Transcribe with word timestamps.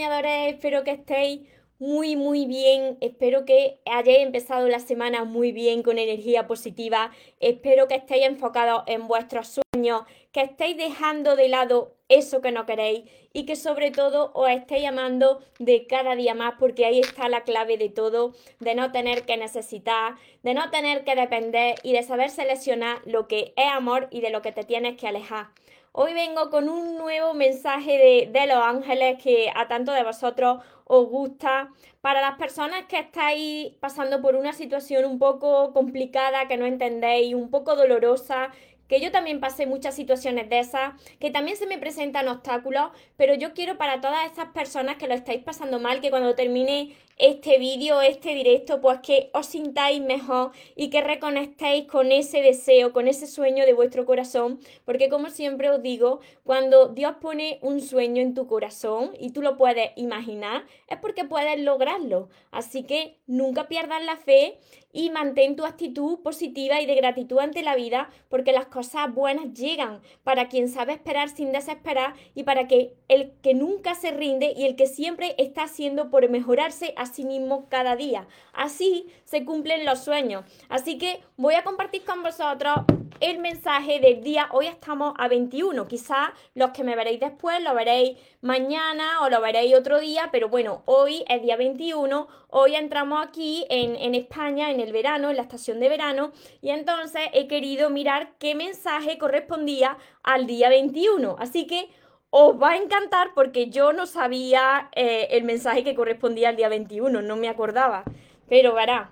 Soñadores, 0.00 0.54
espero 0.54 0.82
que 0.82 0.92
estéis 0.92 1.40
muy 1.78 2.16
muy 2.16 2.46
bien, 2.46 2.96
espero 3.02 3.44
que 3.44 3.80
hayáis 3.84 4.20
empezado 4.20 4.66
la 4.66 4.78
semana 4.78 5.24
muy 5.24 5.52
bien 5.52 5.82
con 5.82 5.98
energía 5.98 6.46
positiva, 6.46 7.10
espero 7.38 7.86
que 7.86 7.96
estéis 7.96 8.24
enfocados 8.24 8.84
en 8.86 9.06
vuestros 9.08 9.60
sueños, 9.74 10.04
que 10.32 10.40
estéis 10.40 10.78
dejando 10.78 11.36
de 11.36 11.48
lado 11.48 11.96
eso 12.08 12.40
que 12.40 12.50
no 12.50 12.64
queréis 12.64 13.10
y 13.34 13.44
que 13.44 13.56
sobre 13.56 13.90
todo 13.90 14.32
os 14.32 14.48
estéis 14.48 14.88
amando 14.88 15.42
de 15.58 15.86
cada 15.86 16.16
día 16.16 16.34
más 16.34 16.54
porque 16.58 16.86
ahí 16.86 17.00
está 17.00 17.28
la 17.28 17.42
clave 17.42 17.76
de 17.76 17.90
todo, 17.90 18.32
de 18.58 18.74
no 18.74 18.92
tener 18.92 19.26
que 19.26 19.36
necesitar, 19.36 20.14
de 20.42 20.54
no 20.54 20.70
tener 20.70 21.04
que 21.04 21.14
depender 21.14 21.74
y 21.82 21.92
de 21.92 22.02
saber 22.02 22.30
seleccionar 22.30 23.02
lo 23.04 23.28
que 23.28 23.52
es 23.54 23.66
amor 23.70 24.08
y 24.10 24.22
de 24.22 24.30
lo 24.30 24.40
que 24.40 24.52
te 24.52 24.64
tienes 24.64 24.96
que 24.96 25.08
alejar. 25.08 25.48
Hoy 25.92 26.14
vengo 26.14 26.50
con 26.50 26.68
un 26.68 26.98
nuevo 26.98 27.34
mensaje 27.34 28.28
de, 28.32 28.46
los 28.46 28.58
ángeles 28.58 29.20
que 29.20 29.50
a 29.52 29.66
tanto 29.66 29.90
de 29.90 30.04
vosotros 30.04 30.62
os 30.84 31.08
gusta. 31.08 31.70
Para 32.00 32.20
las 32.20 32.38
personas 32.38 32.84
que 32.86 33.00
estáis 33.00 33.74
pasando 33.80 34.22
por 34.22 34.36
una 34.36 34.52
situación 34.52 35.04
un 35.04 35.18
poco 35.18 35.72
complicada, 35.72 36.46
que 36.46 36.56
no 36.56 36.64
entendéis, 36.64 37.34
un 37.34 37.50
poco 37.50 37.74
dolorosa, 37.74 38.50
que 38.86 39.00
yo 39.00 39.10
también 39.10 39.40
pasé 39.40 39.66
muchas 39.66 39.96
situaciones 39.96 40.48
de 40.48 40.60
esas, 40.60 40.92
que 41.18 41.32
también 41.32 41.56
se 41.56 41.66
me 41.66 41.78
presentan 41.78 42.28
obstáculos, 42.28 42.92
pero 43.16 43.34
yo 43.34 43.52
quiero 43.52 43.76
para 43.76 44.00
todas 44.00 44.30
esas 44.30 44.50
personas 44.50 44.96
que 44.96 45.08
lo 45.08 45.14
estáis 45.14 45.42
pasando 45.42 45.80
mal, 45.80 46.00
que 46.00 46.10
cuando 46.10 46.36
termine 46.36 46.94
este 47.20 47.58
vídeo, 47.58 48.00
este 48.00 48.34
directo, 48.34 48.80
pues 48.80 49.00
que 49.00 49.30
os 49.34 49.46
sintáis 49.46 50.00
mejor 50.00 50.52
y 50.74 50.88
que 50.88 51.02
reconectéis 51.02 51.86
con 51.86 52.12
ese 52.12 52.40
deseo, 52.40 52.92
con 52.92 53.08
ese 53.08 53.26
sueño 53.26 53.66
de 53.66 53.74
vuestro 53.74 54.06
corazón, 54.06 54.58
porque 54.84 55.10
como 55.10 55.28
siempre 55.28 55.70
os 55.70 55.82
digo, 55.82 56.20
cuando 56.44 56.88
Dios 56.88 57.16
pone 57.20 57.58
un 57.60 57.80
sueño 57.80 58.22
en 58.22 58.34
tu 58.34 58.46
corazón 58.46 59.12
y 59.18 59.30
tú 59.32 59.42
lo 59.42 59.56
puedes 59.56 59.90
imaginar, 59.96 60.64
es 60.88 60.98
porque 60.98 61.24
puedes 61.24 61.60
lograrlo. 61.60 62.30
Así 62.50 62.84
que 62.84 63.18
nunca 63.26 63.68
pierdas 63.68 64.02
la 64.02 64.16
fe 64.16 64.58
y 64.92 65.10
mantén 65.10 65.56
tu 65.56 65.64
actitud 65.64 66.18
positiva 66.20 66.80
y 66.80 66.86
de 66.86 66.94
gratitud 66.94 67.38
ante 67.38 67.62
la 67.62 67.76
vida, 67.76 68.10
porque 68.28 68.52
las 68.52 68.66
cosas 68.66 69.12
buenas 69.14 69.52
llegan 69.54 70.00
para 70.24 70.48
quien 70.48 70.68
sabe 70.68 70.94
esperar 70.94 71.28
sin 71.28 71.52
desesperar 71.52 72.14
y 72.34 72.42
para 72.42 72.66
que 72.66 72.94
el 73.08 73.32
que 73.42 73.54
nunca 73.54 73.94
se 73.94 74.10
rinde 74.10 74.52
y 74.56 74.64
el 74.64 74.76
que 74.76 74.86
siempre 74.86 75.34
está 75.38 75.64
haciendo 75.64 76.10
por 76.10 76.28
mejorarse 76.28 76.92
sí 77.12 77.24
mismo 77.24 77.68
cada 77.68 77.96
día. 77.96 78.26
Así 78.52 79.06
se 79.24 79.44
cumplen 79.44 79.84
los 79.84 80.00
sueños. 80.00 80.44
Así 80.68 80.98
que 80.98 81.20
voy 81.36 81.54
a 81.54 81.64
compartir 81.64 82.04
con 82.04 82.22
vosotros 82.22 82.76
el 83.20 83.38
mensaje 83.38 84.00
del 84.00 84.22
día. 84.22 84.48
Hoy 84.50 84.66
estamos 84.66 85.14
a 85.18 85.28
21. 85.28 85.86
Quizás 85.86 86.30
los 86.54 86.70
que 86.70 86.84
me 86.84 86.96
veréis 86.96 87.20
después 87.20 87.62
lo 87.62 87.74
veréis 87.74 88.18
mañana 88.40 89.20
o 89.22 89.28
lo 89.28 89.40
veréis 89.40 89.74
otro 89.74 90.00
día, 90.00 90.30
pero 90.32 90.48
bueno, 90.48 90.82
hoy 90.86 91.24
es 91.28 91.42
día 91.42 91.56
21. 91.56 92.28
Hoy 92.48 92.74
entramos 92.74 93.24
aquí 93.24 93.66
en, 93.68 93.94
en 93.96 94.14
España 94.14 94.70
en 94.70 94.80
el 94.80 94.92
verano, 94.92 95.30
en 95.30 95.36
la 95.36 95.42
estación 95.42 95.80
de 95.80 95.88
verano, 95.88 96.32
y 96.62 96.70
entonces 96.70 97.22
he 97.32 97.46
querido 97.46 97.90
mirar 97.90 98.32
qué 98.38 98.54
mensaje 98.54 99.18
correspondía 99.18 99.98
al 100.22 100.46
día 100.46 100.70
21. 100.70 101.36
Así 101.38 101.66
que 101.66 101.90
os 102.30 102.60
va 102.60 102.72
a 102.72 102.76
encantar 102.76 103.32
porque 103.34 103.70
yo 103.70 103.92
no 103.92 104.06
sabía 104.06 104.88
eh, 104.94 105.28
el 105.32 105.44
mensaje 105.44 105.84
que 105.84 105.94
correspondía 105.94 106.48
al 106.48 106.56
día 106.56 106.68
21, 106.68 107.22
no 107.22 107.36
me 107.36 107.48
acordaba. 107.48 108.04
Pero 108.48 108.74
verá, 108.74 109.10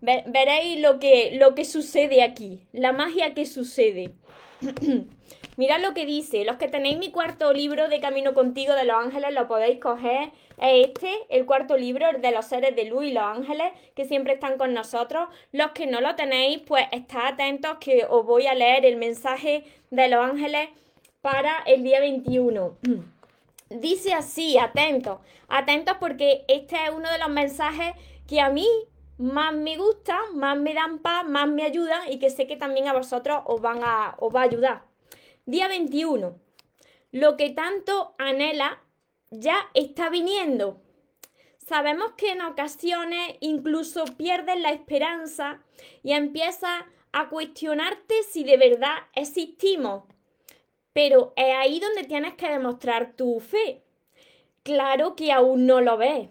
veréis 0.00 0.80
lo 0.80 0.98
que, 0.98 1.36
lo 1.38 1.54
que 1.54 1.64
sucede 1.64 2.22
aquí, 2.22 2.60
la 2.72 2.92
magia 2.92 3.34
que 3.34 3.46
sucede. 3.46 4.12
Mirad 5.56 5.80
lo 5.80 5.92
que 5.92 6.06
dice, 6.06 6.44
los 6.44 6.56
que 6.56 6.68
tenéis 6.68 6.98
mi 6.98 7.10
cuarto 7.10 7.52
libro 7.52 7.88
de 7.88 8.00
Camino 8.00 8.32
Contigo 8.32 8.74
de 8.74 8.84
los 8.84 8.96
Ángeles 8.96 9.34
lo 9.34 9.48
podéis 9.48 9.80
coger. 9.80 10.30
Este, 10.56 11.10
el 11.28 11.46
cuarto 11.46 11.76
libro 11.76 12.06
de 12.18 12.30
los 12.30 12.46
seres 12.46 12.76
de 12.76 12.84
luz 12.84 13.04
y 13.04 13.12
los 13.12 13.24
ángeles 13.24 13.72
que 13.94 14.04
siempre 14.04 14.34
están 14.34 14.56
con 14.56 14.72
nosotros. 14.72 15.28
Los 15.50 15.72
que 15.72 15.86
no 15.86 16.00
lo 16.00 16.14
tenéis, 16.14 16.60
pues 16.66 16.86
estad 16.92 17.26
atentos 17.26 17.78
que 17.78 18.06
os 18.08 18.24
voy 18.24 18.46
a 18.46 18.54
leer 18.54 18.86
el 18.86 18.96
mensaje 18.96 19.64
de 19.90 20.08
los 20.08 20.24
ángeles 20.24 20.68
para 21.20 21.58
el 21.66 21.82
día 21.82 22.00
21. 22.00 22.78
Dice 23.70 24.14
así, 24.14 24.56
atentos, 24.56 25.18
atentos 25.48 25.96
porque 26.00 26.44
este 26.48 26.76
es 26.84 26.90
uno 26.90 27.10
de 27.10 27.18
los 27.18 27.28
mensajes 27.28 27.92
que 28.26 28.40
a 28.40 28.50
mí 28.50 28.66
más 29.18 29.52
me 29.52 29.76
gusta, 29.76 30.18
más 30.32 30.56
me 30.56 30.74
dan 30.74 31.00
paz, 31.00 31.26
más 31.26 31.48
me 31.48 31.64
ayudan 31.64 32.10
y 32.10 32.18
que 32.18 32.30
sé 32.30 32.46
que 32.46 32.56
también 32.56 32.88
a 32.88 32.92
vosotros 32.92 33.42
os, 33.46 33.60
van 33.60 33.82
a, 33.82 34.14
os 34.18 34.34
va 34.34 34.40
a 34.40 34.44
ayudar. 34.44 34.84
Día 35.44 35.68
21. 35.68 36.38
Lo 37.10 37.36
que 37.36 37.50
tanto 37.50 38.14
anhela 38.18 38.80
ya 39.30 39.58
está 39.74 40.08
viniendo. 40.08 40.80
Sabemos 41.58 42.12
que 42.16 42.32
en 42.32 42.42
ocasiones 42.42 43.36
incluso 43.40 44.04
pierdes 44.16 44.58
la 44.60 44.70
esperanza 44.70 45.60
y 46.02 46.12
empiezas 46.12 46.84
a 47.12 47.28
cuestionarte 47.28 48.22
si 48.22 48.44
de 48.44 48.56
verdad 48.56 48.96
existimos 49.14 50.04
pero 50.98 51.32
es 51.36 51.54
ahí 51.54 51.78
donde 51.78 52.02
tienes 52.02 52.34
que 52.34 52.48
demostrar 52.48 53.12
tu 53.12 53.38
fe. 53.38 53.84
Claro 54.64 55.14
que 55.14 55.30
aún 55.30 55.64
no 55.64 55.80
lo 55.80 55.96
ves. 55.96 56.28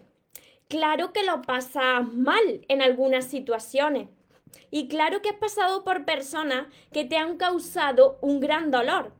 Claro 0.68 1.14
que 1.14 1.22
lo 1.22 1.40
pasas 1.40 2.06
mal 2.12 2.66
en 2.68 2.82
algunas 2.82 3.24
situaciones. 3.24 4.10
Y 4.70 4.88
claro 4.88 5.22
que 5.22 5.30
has 5.30 5.36
pasado 5.36 5.84
por 5.84 6.04
personas 6.04 6.66
que 6.92 7.06
te 7.06 7.16
han 7.16 7.38
causado 7.38 8.18
un 8.20 8.40
gran 8.40 8.70
dolor. 8.70 9.14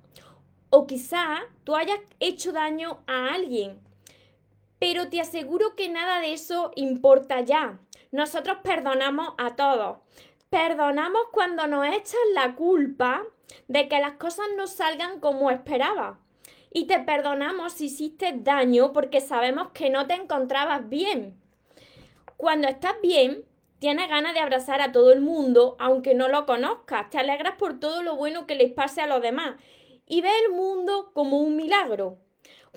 O 0.68 0.86
quizá 0.86 1.38
tú 1.64 1.76
hayas 1.76 2.00
hecho 2.20 2.52
daño 2.52 3.02
a 3.06 3.32
alguien. 3.32 3.80
Pero 4.78 5.08
te 5.08 5.18
aseguro 5.18 5.74
que 5.76 5.88
nada 5.88 6.20
de 6.20 6.34
eso 6.34 6.72
importa 6.76 7.40
ya. 7.40 7.80
Nosotros 8.12 8.58
perdonamos 8.62 9.32
a 9.38 9.56
todos. 9.56 9.96
Perdonamos 10.50 11.22
cuando 11.32 11.66
nos 11.66 11.86
echan 11.86 12.34
la 12.34 12.54
culpa 12.54 13.24
de 13.66 13.88
que 13.88 14.00
las 14.00 14.14
cosas 14.14 14.46
no 14.56 14.66
salgan 14.66 15.20
como 15.20 15.50
esperaba. 15.50 16.18
Y 16.70 16.86
te 16.86 16.98
perdonamos 17.00 17.72
si 17.72 17.86
hiciste 17.86 18.32
daño 18.36 18.92
porque 18.92 19.20
sabemos 19.20 19.68
que 19.72 19.90
no 19.90 20.06
te 20.06 20.14
encontrabas 20.14 20.88
bien. 20.88 21.40
Cuando 22.36 22.68
estás 22.68 22.94
bien, 23.02 23.44
tienes 23.78 24.08
ganas 24.08 24.34
de 24.34 24.40
abrazar 24.40 24.80
a 24.80 24.92
todo 24.92 25.12
el 25.12 25.20
mundo, 25.20 25.76
aunque 25.78 26.14
no 26.14 26.28
lo 26.28 26.46
conozcas. 26.46 27.10
Te 27.10 27.18
alegras 27.18 27.54
por 27.56 27.80
todo 27.80 28.02
lo 28.02 28.16
bueno 28.16 28.46
que 28.46 28.54
les 28.54 28.72
pase 28.72 29.00
a 29.00 29.06
los 29.06 29.22
demás. 29.22 29.56
Y 30.06 30.20
ves 30.20 30.32
el 30.46 30.52
mundo 30.52 31.10
como 31.14 31.40
un 31.40 31.56
milagro. 31.56 32.18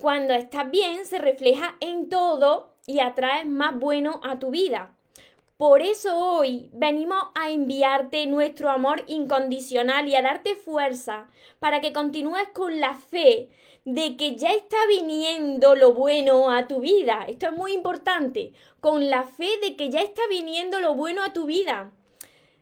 Cuando 0.00 0.34
estás 0.34 0.70
bien, 0.70 1.04
se 1.06 1.18
refleja 1.18 1.76
en 1.80 2.08
todo 2.08 2.74
y 2.86 3.00
atraes 3.00 3.46
más 3.46 3.78
bueno 3.78 4.20
a 4.24 4.38
tu 4.38 4.50
vida. 4.50 4.94
Por 5.62 5.80
eso 5.80 6.18
hoy 6.18 6.68
venimos 6.72 7.22
a 7.36 7.52
enviarte 7.52 8.26
nuestro 8.26 8.68
amor 8.68 9.04
incondicional 9.06 10.08
y 10.08 10.16
a 10.16 10.20
darte 10.20 10.56
fuerza 10.56 11.28
para 11.60 11.80
que 11.80 11.92
continúes 11.92 12.48
con 12.52 12.80
la 12.80 12.94
fe 12.96 13.48
de 13.84 14.16
que 14.16 14.34
ya 14.34 14.50
está 14.50 14.76
viniendo 14.88 15.76
lo 15.76 15.92
bueno 15.92 16.50
a 16.50 16.66
tu 16.66 16.80
vida. 16.80 17.26
Esto 17.28 17.46
es 17.46 17.52
muy 17.52 17.74
importante. 17.74 18.52
Con 18.80 19.08
la 19.08 19.22
fe 19.22 19.50
de 19.62 19.76
que 19.76 19.88
ya 19.88 20.00
está 20.00 20.22
viniendo 20.28 20.80
lo 20.80 20.96
bueno 20.96 21.22
a 21.22 21.32
tu 21.32 21.46
vida. 21.46 21.92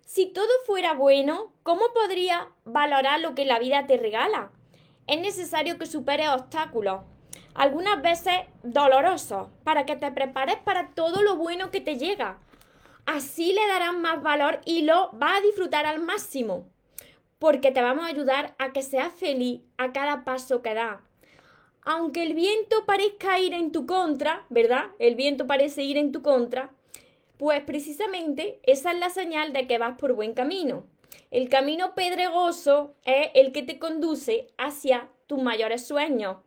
Si 0.04 0.26
todo 0.26 0.50
fuera 0.66 0.92
bueno, 0.92 1.54
¿cómo 1.62 1.94
podrías 1.94 2.42
valorar 2.66 3.20
lo 3.20 3.34
que 3.34 3.46
la 3.46 3.58
vida 3.58 3.86
te 3.86 3.96
regala? 3.96 4.50
Es 5.06 5.18
necesario 5.22 5.78
que 5.78 5.86
superes 5.86 6.28
obstáculos, 6.28 7.00
algunas 7.54 8.02
veces 8.02 8.34
dolorosos, 8.62 9.48
para 9.64 9.86
que 9.86 9.96
te 9.96 10.12
prepares 10.12 10.56
para 10.56 10.90
todo 10.90 11.22
lo 11.22 11.36
bueno 11.36 11.70
que 11.70 11.80
te 11.80 11.96
llega 11.96 12.36
así 13.06 13.52
le 13.52 13.66
darán 13.66 14.00
más 14.00 14.22
valor 14.22 14.60
y 14.64 14.82
lo 14.82 15.10
vas 15.12 15.38
a 15.38 15.40
disfrutar 15.42 15.86
al 15.86 16.00
máximo. 16.00 16.66
Porque 17.38 17.70
te 17.70 17.82
vamos 17.82 18.04
a 18.04 18.08
ayudar 18.08 18.54
a 18.58 18.72
que 18.72 18.82
seas 18.82 19.12
feliz 19.12 19.62
a 19.78 19.92
cada 19.92 20.24
paso 20.24 20.62
que 20.62 20.74
das. 20.74 21.00
Aunque 21.82 22.22
el 22.22 22.34
viento 22.34 22.84
parezca 22.84 23.38
ir 23.38 23.54
en 23.54 23.72
tu 23.72 23.86
contra, 23.86 24.44
¿verdad? 24.50 24.90
El 24.98 25.14
viento 25.14 25.46
parece 25.46 25.82
ir 25.82 25.96
en 25.96 26.12
tu 26.12 26.22
contra, 26.22 26.70
pues 27.38 27.62
precisamente 27.62 28.60
esa 28.64 28.92
es 28.92 28.98
la 28.98 29.08
señal 29.08 29.54
de 29.54 29.66
que 29.66 29.78
vas 29.78 29.96
por 29.96 30.12
buen 30.12 30.34
camino. 30.34 30.84
El 31.30 31.48
camino 31.48 31.94
pedregoso 31.94 32.94
es 33.04 33.30
el 33.34 33.52
que 33.52 33.62
te 33.62 33.78
conduce 33.78 34.48
hacia 34.58 35.08
tus 35.26 35.40
mayores 35.40 35.86
sueños. 35.86 36.38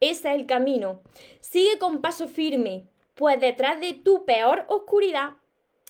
ese 0.00 0.28
es 0.28 0.34
el 0.34 0.46
camino. 0.46 1.00
Sigue 1.40 1.78
con 1.78 2.02
paso 2.02 2.28
firme, 2.28 2.84
pues 3.14 3.40
detrás 3.40 3.80
de 3.80 3.94
tu 3.94 4.24
peor 4.24 4.64
oscuridad, 4.68 5.34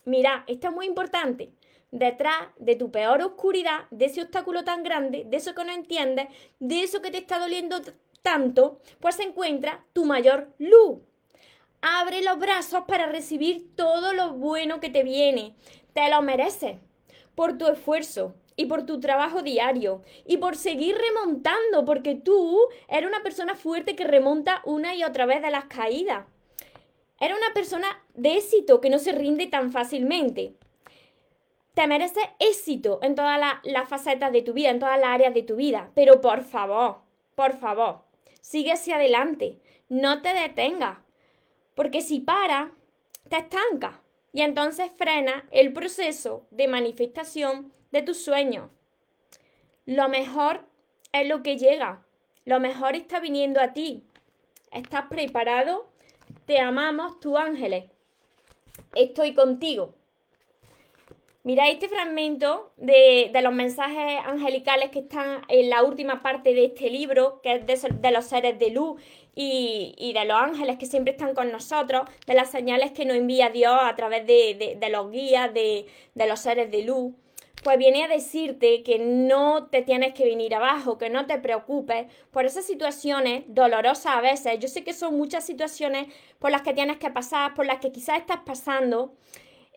mira, 0.04 0.44
esto 0.46 0.68
es 0.68 0.74
muy 0.74 0.86
importante, 0.86 1.52
detrás 1.90 2.48
de 2.58 2.76
tu 2.76 2.90
peor 2.90 3.22
oscuridad, 3.22 3.86
de 3.90 4.06
ese 4.06 4.22
obstáculo 4.22 4.64
tan 4.64 4.82
grande, 4.82 5.24
de 5.26 5.36
eso 5.36 5.54
que 5.54 5.64
no 5.64 5.72
entiendes, 5.72 6.28
de 6.58 6.82
eso 6.82 7.02
que 7.02 7.10
te 7.10 7.18
está 7.18 7.38
doliendo 7.38 7.80
tanto, 8.22 8.80
pues 9.00 9.16
se 9.16 9.24
encuentra 9.24 9.84
tu 9.92 10.04
mayor 10.04 10.52
luz. 10.58 11.00
Abre 11.82 12.22
los 12.22 12.38
brazos 12.38 12.84
para 12.86 13.06
recibir 13.06 13.74
todo 13.74 14.12
lo 14.12 14.32
bueno 14.34 14.80
que 14.80 14.88
te 14.88 15.02
viene. 15.02 15.54
Te 15.92 16.08
lo 16.08 16.22
mereces 16.22 16.78
por 17.34 17.58
tu 17.58 17.66
esfuerzo 17.66 18.34
y 18.56 18.66
por 18.66 18.86
tu 18.86 19.00
trabajo 19.00 19.42
diario 19.42 20.02
y 20.24 20.36
por 20.36 20.56
seguir 20.56 20.96
remontando, 20.96 21.84
porque 21.84 22.14
tú 22.14 22.60
eres 22.88 23.08
una 23.08 23.22
persona 23.22 23.54
fuerte 23.54 23.96
que 23.96 24.04
remonta 24.04 24.62
una 24.64 24.94
y 24.94 25.04
otra 25.04 25.26
vez 25.26 25.42
de 25.42 25.50
las 25.50 25.64
caídas. 25.64 26.26
Eres 27.22 27.36
una 27.36 27.54
persona 27.54 28.02
de 28.14 28.36
éxito 28.36 28.80
que 28.80 28.90
no 28.90 28.98
se 28.98 29.12
rinde 29.12 29.46
tan 29.46 29.70
fácilmente. 29.70 30.56
Te 31.72 31.86
mereces 31.86 32.24
éxito 32.40 32.98
en 33.00 33.14
todas 33.14 33.40
las 33.62 33.88
facetas 33.88 34.32
de 34.32 34.42
tu 34.42 34.52
vida, 34.54 34.70
en 34.70 34.80
todas 34.80 34.98
las 34.98 35.10
áreas 35.10 35.32
de 35.32 35.44
tu 35.44 35.54
vida. 35.54 35.92
Pero 35.94 36.20
por 36.20 36.42
favor, 36.42 36.96
por 37.36 37.56
favor, 37.56 38.00
sigue 38.40 38.72
hacia 38.72 38.96
adelante. 38.96 39.60
No 39.88 40.20
te 40.20 40.34
detengas. 40.34 40.98
Porque 41.76 42.00
si 42.00 42.18
para, 42.18 42.72
te 43.28 43.36
estanca 43.36 44.02
y 44.32 44.40
entonces 44.40 44.90
frena 44.98 45.46
el 45.52 45.72
proceso 45.72 46.48
de 46.50 46.66
manifestación 46.66 47.72
de 47.92 48.02
tus 48.02 48.16
sueños. 48.16 48.68
Lo 49.86 50.08
mejor 50.08 50.66
es 51.12 51.28
lo 51.28 51.44
que 51.44 51.56
llega. 51.56 52.04
Lo 52.44 52.58
mejor 52.58 52.96
está 52.96 53.20
viniendo 53.20 53.60
a 53.60 53.72
ti. 53.72 54.02
¿Estás 54.72 55.06
preparado? 55.06 55.91
Te 56.46 56.58
amamos, 56.58 57.20
tu 57.20 57.38
ángeles. 57.38 57.84
Estoy 58.94 59.32
contigo. 59.32 59.94
Mira 61.44 61.68
este 61.68 61.88
fragmento 61.88 62.72
de, 62.76 63.30
los 63.42 63.52
mensajes 63.52 64.20
angelicales 64.24 64.90
que 64.90 65.00
están 65.00 65.42
en 65.48 65.70
la 65.70 65.82
última 65.82 66.22
parte 66.22 66.54
de 66.54 66.66
este 66.66 66.90
libro, 66.90 67.40
que 67.42 67.54
es 67.54 67.66
de, 67.66 68.10
los 68.10 68.24
seres 68.26 68.58
de 68.58 68.70
luz 68.70 69.00
y, 69.34 70.12
de 70.14 70.24
los 70.24 70.36
ángeles 70.36 70.78
que 70.78 70.86
siempre 70.86 71.12
están 71.12 71.34
con 71.34 71.50
nosotros, 71.52 72.02
de 72.26 72.34
las 72.34 72.50
señales 72.50 72.92
que 72.92 73.04
nos 73.04 73.16
envía 73.16 73.50
Dios 73.50 73.76
a 73.80 73.94
través 73.94 74.26
de, 74.26 74.88
los 74.90 75.10
guías, 75.10 75.52
de, 75.54 75.86
los 76.14 76.40
seres 76.40 76.70
de 76.70 76.82
luz. 76.82 77.12
Pues 77.62 77.78
viene 77.78 78.04
a 78.04 78.08
decirte 78.08 78.82
que 78.82 78.98
no 78.98 79.66
te 79.68 79.82
tienes 79.82 80.14
que 80.14 80.24
venir 80.24 80.52
abajo, 80.54 80.98
que 80.98 81.10
no 81.10 81.26
te 81.26 81.38
preocupes 81.38 82.06
por 82.32 82.44
esas 82.44 82.64
situaciones 82.64 83.44
dolorosas 83.46 84.16
a 84.16 84.20
veces. 84.20 84.58
Yo 84.58 84.66
sé 84.66 84.82
que 84.82 84.92
son 84.92 85.16
muchas 85.16 85.46
situaciones 85.46 86.08
por 86.40 86.50
las 86.50 86.62
que 86.62 86.74
tienes 86.74 86.96
que 86.96 87.10
pasar, 87.10 87.54
por 87.54 87.64
las 87.64 87.78
que 87.78 87.92
quizás 87.92 88.18
estás 88.18 88.40
pasando 88.44 89.14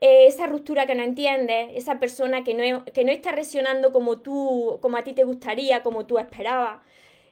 eh, 0.02 0.26
esa 0.28 0.48
ruptura 0.48 0.88
que 0.88 0.96
no 0.96 1.04
entiendes, 1.04 1.70
esa 1.76 2.00
persona 2.00 2.44
que 2.44 2.56
no, 2.56 2.86
que 2.86 3.06
no 3.06 3.12
está 3.12 3.32
reaccionando 3.32 3.92
como 3.94 4.18
tú, 4.20 4.80
como 4.82 4.98
a 4.98 5.04
ti 5.04 5.14
te 5.14 5.24
gustaría, 5.24 5.84
como 5.84 6.08
tú 6.08 6.18
esperabas. 6.18 6.82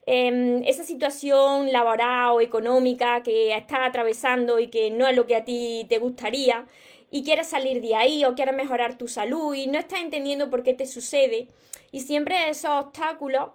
Em, 0.05 0.63
esa 0.65 0.83
situación 0.83 1.71
laboral 1.71 2.31
o 2.33 2.41
económica 2.41 3.23
que 3.23 3.55
estás 3.55 3.79
atravesando 3.87 4.59
y 4.59 4.67
que 4.67 4.91
no 4.91 5.07
es 5.07 5.15
lo 5.15 5.25
que 5.25 5.35
a 5.35 5.45
ti 5.45 5.85
te 5.89 5.97
gustaría 5.97 6.65
y 7.13 7.23
quieres 7.23 7.45
salir 7.45 7.79
de 7.79 7.93
ahí 7.93 8.25
o 8.25 8.33
quieres 8.33 8.55
mejorar 8.55 8.97
tu 8.97 9.07
salud 9.07 9.53
y 9.53 9.67
no 9.67 9.77
estás 9.77 9.99
entendiendo 9.99 10.49
por 10.49 10.63
qué 10.63 10.73
te 10.73 10.87
sucede 10.87 11.47
y 11.91 11.99
siempre 11.99 12.49
esos 12.49 12.71
obstáculos. 12.71 13.51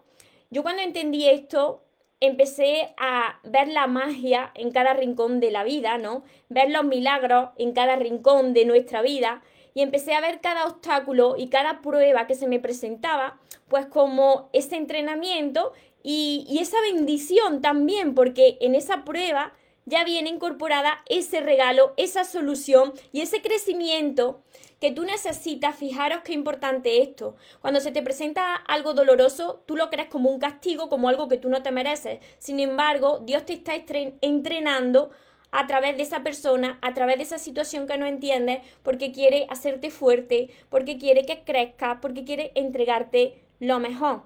Yo 0.49 0.63
cuando 0.63 0.81
entendí 0.81 1.29
esto 1.29 1.83
empecé 2.21 2.95
a 2.99 3.41
ver 3.43 3.67
la 3.67 3.89
magia 3.89 4.53
en 4.55 4.71
cada 4.71 4.95
rincón 4.95 5.41
de 5.41 5.51
la 5.51 5.65
vida, 5.65 5.99
¿no? 5.99 6.23
Ver 6.49 6.71
los 6.71 6.85
milagros 6.85 7.49
en 7.59 7.73
cada 7.73 7.97
rincón 7.97 8.55
de 8.55 8.65
nuestra 8.65 9.03
vida 9.03 9.43
y 9.75 9.83
empecé 9.83 10.15
a 10.15 10.21
ver 10.21 10.41
cada 10.41 10.65
obstáculo 10.65 11.35
y 11.37 11.49
cada 11.49 11.81
prueba 11.81 12.29
que 12.29 12.37
se 12.37 12.47
me 12.47 12.61
presentaba, 12.61 13.41
pues 13.67 13.87
como 13.87 14.51
ese 14.53 14.77
entrenamiento 14.77 15.73
y, 16.05 16.47
y 16.49 16.61
esa 16.61 16.81
bendición 16.81 17.61
también, 17.61 18.15
porque 18.15 18.57
en 18.61 18.77
esa 18.77 19.05
prueba 19.05 19.53
ya 19.89 20.05
viene 20.05 20.31
incorporada 20.31 21.03
ese 21.07 21.41
regalo, 21.41 21.95
esa 21.97 22.25
solución 22.25 22.93
y 23.13 23.23
ese 23.23 23.43
crecimiento 23.43 24.43
que 24.81 24.93
tú 24.93 25.05
necesitas, 25.05 25.77
fijaros 25.77 26.21
qué 26.25 26.33
importante 26.33 27.03
esto. 27.03 27.35
Cuando 27.61 27.81
se 27.81 27.91
te 27.91 28.03
presenta 28.03 28.55
algo 28.55 28.95
doloroso, 28.95 29.63
tú 29.67 29.77
lo 29.77 29.91
crees 29.91 30.09
como 30.09 30.31
un 30.31 30.39
castigo, 30.39 30.89
como 30.89 31.09
algo 31.09 31.29
que 31.29 31.39
tú 31.39 31.49
no 31.49 31.63
te 31.63 31.73
mereces. 31.73 32.21
Sin 32.39 32.61
embargo, 32.61 33.21
Dios 33.25 33.45
te 33.45 33.55
está 33.55 33.73
entrenando 34.21 35.11
a 35.51 35.67
través 35.67 35.97
de 35.97 36.03
esa 36.03 36.23
persona, 36.23 36.79
a 36.83 36.95
través 36.95 37.17
de 37.17 37.25
esa 37.25 37.39
situación 37.39 37.87
que 37.87 37.99
no 37.99 38.07
entiendes, 38.07 38.61
porque 38.83 39.13
quiere 39.13 39.47
hacerte 39.51 39.91
fuerte, 39.91 40.51
porque 40.69 40.99
quiere 40.99 41.25
que 41.25 41.43
crezcas, 41.43 41.99
porque 42.01 42.25
quiere 42.25 42.53
entregarte 42.55 43.43
lo 43.59 43.81
mejor. 43.81 44.23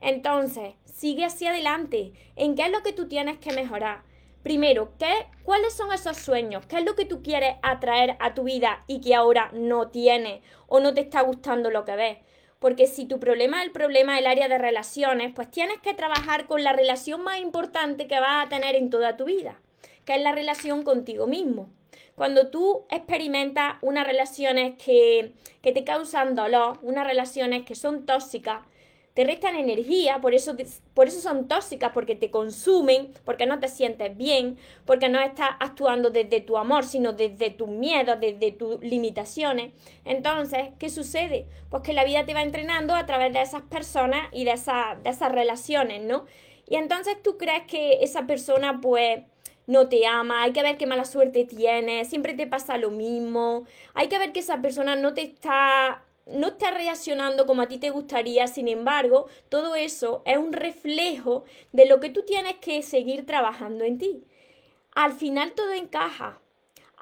Entonces, 0.00 0.74
sigue 0.84 1.24
hacia 1.24 1.50
adelante. 1.50 2.12
¿En 2.34 2.56
qué 2.56 2.62
es 2.62 2.72
lo 2.72 2.82
que 2.82 2.92
tú 2.92 3.06
tienes 3.06 3.38
que 3.38 3.52
mejorar? 3.52 4.02
Primero, 4.42 4.92
¿qué, 4.98 5.26
¿cuáles 5.44 5.72
son 5.72 5.92
esos 5.92 6.16
sueños? 6.16 6.66
¿Qué 6.66 6.78
es 6.78 6.84
lo 6.84 6.96
que 6.96 7.04
tú 7.04 7.22
quieres 7.22 7.56
atraer 7.62 8.16
a 8.18 8.34
tu 8.34 8.42
vida 8.42 8.84
y 8.88 9.00
que 9.00 9.14
ahora 9.14 9.50
no 9.52 9.88
tienes 9.88 10.40
o 10.66 10.80
no 10.80 10.94
te 10.94 11.00
está 11.00 11.20
gustando 11.20 11.70
lo 11.70 11.84
que 11.84 11.94
ves? 11.94 12.18
Porque 12.58 12.88
si 12.88 13.06
tu 13.06 13.20
problema 13.20 13.60
es 13.60 13.66
el 13.66 13.72
problema 13.72 14.16
del 14.16 14.26
área 14.26 14.48
de 14.48 14.58
relaciones, 14.58 15.32
pues 15.34 15.50
tienes 15.50 15.78
que 15.80 15.94
trabajar 15.94 16.46
con 16.46 16.64
la 16.64 16.72
relación 16.72 17.22
más 17.22 17.38
importante 17.38 18.08
que 18.08 18.18
vas 18.18 18.46
a 18.46 18.48
tener 18.48 18.74
en 18.74 18.90
toda 18.90 19.16
tu 19.16 19.26
vida, 19.26 19.60
que 20.04 20.16
es 20.16 20.22
la 20.22 20.32
relación 20.32 20.82
contigo 20.82 21.28
mismo. 21.28 21.70
Cuando 22.16 22.50
tú 22.50 22.84
experimentas 22.90 23.76
unas 23.80 24.06
relaciones 24.06 24.74
que, 24.76 25.34
que 25.62 25.72
te 25.72 25.84
causan 25.84 26.34
dolor, 26.34 26.78
unas 26.82 27.06
relaciones 27.06 27.64
que 27.64 27.74
son 27.74 28.06
tóxicas, 28.06 28.62
te 29.14 29.24
restan 29.24 29.56
energía, 29.56 30.20
por 30.20 30.34
eso, 30.34 30.56
por 30.94 31.08
eso 31.08 31.20
son 31.20 31.46
tóxicas, 31.46 31.92
porque 31.92 32.14
te 32.14 32.30
consumen, 32.30 33.12
porque 33.24 33.44
no 33.46 33.58
te 33.60 33.68
sientes 33.68 34.16
bien, 34.16 34.56
porque 34.86 35.08
no 35.08 35.20
estás 35.20 35.50
actuando 35.60 36.10
desde 36.10 36.40
tu 36.40 36.56
amor, 36.56 36.84
sino 36.84 37.12
desde 37.12 37.50
tus 37.50 37.68
miedos, 37.68 38.18
desde 38.20 38.52
tus 38.52 38.80
limitaciones. 38.80 39.72
Entonces, 40.04 40.70
¿qué 40.78 40.88
sucede? 40.88 41.46
Pues 41.68 41.82
que 41.82 41.92
la 41.92 42.04
vida 42.04 42.24
te 42.24 42.32
va 42.32 42.42
entrenando 42.42 42.94
a 42.94 43.04
través 43.04 43.32
de 43.32 43.42
esas 43.42 43.62
personas 43.62 44.28
y 44.32 44.44
de, 44.44 44.52
de 45.02 45.10
esas 45.10 45.32
relaciones, 45.32 46.02
¿no? 46.02 46.24
Y 46.66 46.76
entonces 46.76 47.16
tú 47.22 47.36
crees 47.36 47.64
que 47.66 48.02
esa 48.02 48.26
persona, 48.26 48.80
pues, 48.80 49.20
no 49.66 49.88
te 49.88 50.06
ama, 50.06 50.42
hay 50.42 50.52
que 50.52 50.62
ver 50.62 50.76
qué 50.76 50.86
mala 50.86 51.04
suerte 51.04 51.44
tiene, 51.44 52.04
siempre 52.04 52.34
te 52.34 52.46
pasa 52.46 52.78
lo 52.78 52.90
mismo, 52.90 53.64
hay 53.94 54.08
que 54.08 54.18
ver 54.18 54.32
que 54.32 54.40
esa 54.40 54.60
persona 54.60 54.96
no 54.96 55.14
te 55.14 55.22
está 55.22 56.02
no 56.26 56.48
está 56.48 56.70
reaccionando 56.70 57.46
como 57.46 57.62
a 57.62 57.68
ti 57.68 57.78
te 57.78 57.90
gustaría, 57.90 58.46
sin 58.46 58.68
embargo, 58.68 59.26
todo 59.48 59.74
eso 59.74 60.22
es 60.24 60.38
un 60.38 60.52
reflejo 60.52 61.44
de 61.72 61.86
lo 61.86 62.00
que 62.00 62.10
tú 62.10 62.22
tienes 62.22 62.56
que 62.56 62.82
seguir 62.82 63.26
trabajando 63.26 63.84
en 63.84 63.98
ti. 63.98 64.24
Al 64.94 65.12
final 65.12 65.52
todo 65.52 65.72
encaja, 65.72 66.40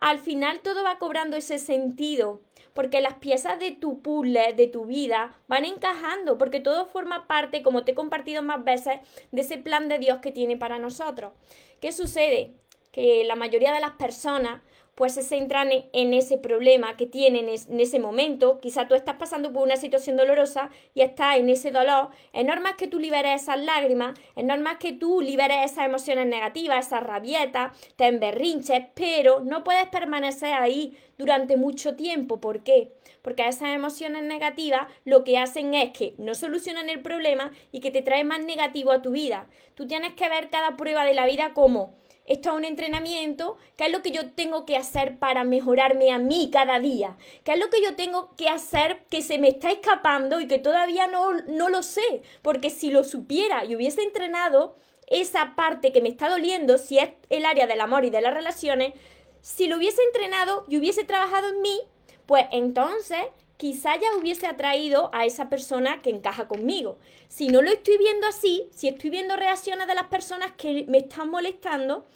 al 0.00 0.18
final 0.18 0.60
todo 0.60 0.82
va 0.82 0.98
cobrando 0.98 1.36
ese 1.36 1.58
sentido, 1.58 2.40
porque 2.72 3.00
las 3.00 3.14
piezas 3.14 3.58
de 3.58 3.72
tu 3.72 4.00
puzzle, 4.00 4.54
de 4.54 4.66
tu 4.66 4.86
vida, 4.86 5.36
van 5.48 5.64
encajando, 5.64 6.38
porque 6.38 6.60
todo 6.60 6.86
forma 6.86 7.26
parte, 7.26 7.62
como 7.62 7.84
te 7.84 7.92
he 7.92 7.94
compartido 7.94 8.42
más 8.42 8.64
veces, 8.64 9.00
de 9.32 9.42
ese 9.42 9.58
plan 9.58 9.88
de 9.88 9.98
Dios 9.98 10.20
que 10.20 10.32
tiene 10.32 10.56
para 10.56 10.78
nosotros. 10.78 11.32
¿Qué 11.80 11.92
sucede? 11.92 12.54
Que 12.92 13.24
la 13.24 13.36
mayoría 13.36 13.72
de 13.72 13.80
las 13.80 13.92
personas 13.92 14.62
pues 15.00 15.14
se 15.14 15.23
centran 15.23 15.71
en 15.95 16.12
ese 16.12 16.37
problema 16.37 16.95
que 16.99 17.07
tienen 17.07 17.49
en 17.49 17.80
ese 17.80 17.99
momento. 17.99 18.61
Quizá 18.61 18.87
tú 18.87 18.95
estás 18.95 19.14
pasando 19.14 19.50
por 19.50 19.62
una 19.62 19.76
situación 19.76 20.19
dolorosa 20.19 20.69
y 20.92 21.00
estás 21.00 21.38
en 21.38 21.49
ese 21.49 21.71
dolor. 21.71 22.11
Es 22.35 22.45
normal 22.45 22.76
que 22.76 22.87
tú 22.87 22.99
liberes 22.99 23.40
esas 23.40 23.59
lágrimas, 23.64 24.21
es 24.37 24.45
normal 24.45 24.76
que 24.76 24.92
tú 24.92 25.23
liberes 25.23 25.73
esas 25.73 25.87
emociones 25.87 26.26
negativas, 26.26 26.87
esas 26.87 27.02
rabietas, 27.02 27.75
te 27.97 28.09
emberrinches, 28.09 28.88
pero 28.95 29.40
no 29.40 29.64
puedes 29.64 29.87
permanecer 29.88 30.52
ahí 30.52 30.95
durante 31.16 31.57
mucho 31.57 31.97
tiempo. 31.97 32.38
¿Por 32.38 32.62
qué? 32.62 32.92
Porque 33.23 33.49
esas 33.49 33.71
emociones 33.71 34.25
negativas 34.25 34.83
lo 35.07 35.25
que 35.25 35.38
hacen 35.38 35.73
es 35.73 35.92
que 35.92 36.12
no 36.19 36.35
solucionan 36.35 36.90
el 36.90 37.00
problema 37.00 37.52
y 37.73 37.80
que 37.80 37.90
te 37.90 38.02
traen 38.02 38.26
más 38.26 38.40
negativo 38.40 38.92
a 38.92 39.00
tu 39.00 39.12
vida. 39.12 39.47
Tú 39.75 39.87
tienes 39.87 40.12
que 40.12 40.28
ver 40.28 40.50
cada 40.50 40.76
prueba 40.76 41.07
de 41.07 41.14
la 41.14 41.25
vida 41.25 41.54
como 41.54 42.00
esto 42.30 42.50
es 42.50 42.54
un 42.54 42.64
entrenamiento, 42.64 43.56
qué 43.76 43.87
es 43.87 43.92
lo 43.92 44.02
que 44.02 44.12
yo 44.12 44.30
tengo 44.30 44.64
que 44.64 44.76
hacer 44.76 45.18
para 45.18 45.42
mejorarme 45.42 46.12
a 46.12 46.18
mí 46.18 46.49
cada 46.52 46.78
día, 46.78 47.16
qué 47.42 47.54
es 47.54 47.58
lo 47.58 47.70
que 47.70 47.82
yo 47.82 47.96
tengo 47.96 48.37
que 48.37 48.49
hacer 48.49 49.02
que 49.10 49.20
se 49.20 49.38
me 49.38 49.49
está 49.49 49.72
escapando 49.72 50.40
y 50.40 50.46
que 50.46 50.60
todavía 50.60 51.08
no, 51.08 51.32
no 51.49 51.68
lo 51.68 51.82
sé, 51.82 52.22
porque 52.40 52.70
si 52.70 52.92
lo 52.92 53.02
supiera 53.02 53.64
y 53.64 53.75
hubiese 53.75 54.02
entrenado 54.04 54.76
esa 55.08 55.56
parte 55.56 55.90
que 55.90 56.00
me 56.00 56.08
está 56.08 56.28
doliendo, 56.28 56.78
si 56.78 57.00
es 57.00 57.10
el 57.30 57.44
área 57.44 57.66
del 57.66 57.80
amor 57.80 58.04
y 58.04 58.10
de 58.10 58.20
las 58.20 58.32
relaciones, 58.32 58.94
si 59.40 59.66
lo 59.66 59.76
hubiese 59.76 60.00
entrenado 60.04 60.64
y 60.68 60.78
hubiese 60.78 61.02
trabajado 61.02 61.49
en 61.49 61.60
mí, 61.62 61.80
pues 62.26 62.46
entonces 62.52 63.22
quizá 63.61 63.95
ya 63.97 64.17
hubiese 64.17 64.47
atraído 64.47 65.11
a 65.12 65.26
esa 65.26 65.50
persona 65.50 66.00
que 66.00 66.09
encaja 66.09 66.49
conmigo. 66.49 66.97
Si 67.29 67.49
no 67.49 67.61
lo 67.61 67.71
estoy 67.71 67.99
viendo 67.99 68.26
así, 68.26 68.71
si 68.73 68.88
estoy 68.88 69.11
viendo 69.11 69.37
reacciones 69.37 69.87
de 69.87 69.95
las 69.95 70.07
personas 70.07 70.52
que 70.52 70.87
me 70.88 70.97
están 70.97 71.29
molestando, 71.29 72.07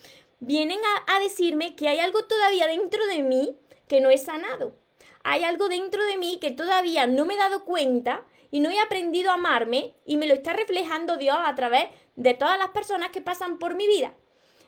vienen 0.41 0.79
a, 1.07 1.21
decirme 1.21 1.77
que 1.77 1.87
hay 1.89 1.99
algo 1.99 2.25
todavía 2.25 2.67
dentro 2.67 3.05
de 3.09 3.23
mí 3.23 3.59
que 3.87 4.01
no 4.01 4.09
he 4.09 4.17
sanado. 4.17 4.75
Hay 5.23 5.45
algo 5.45 5.69
dentro 5.69 6.03
de 6.07 6.17
mí 6.17 6.39
que 6.41 6.51
todavía 6.51 7.07
no 7.07 7.27
me 7.27 7.35
he 7.35 7.37
dado 7.37 7.67
cuenta 7.67 8.25
y 8.51 8.61
no 8.61 8.71
he 8.71 8.81
aprendido 8.81 9.31
a 9.31 9.35
amarme 9.35 9.93
y 10.07 10.17
me 10.17 10.27
lo 10.27 10.33
está 10.33 10.55
reflejando 10.55 11.19
Dios 11.19 11.37
a 11.39 11.55
través 11.55 11.89
de 12.17 12.33
todas 12.33 12.59
las 12.59 12.71
personas 12.71 13.11
que 13.11 13.21
pasan 13.21 13.59
por 13.59 13.75
mi 13.75 13.87
vida. 13.87 14.15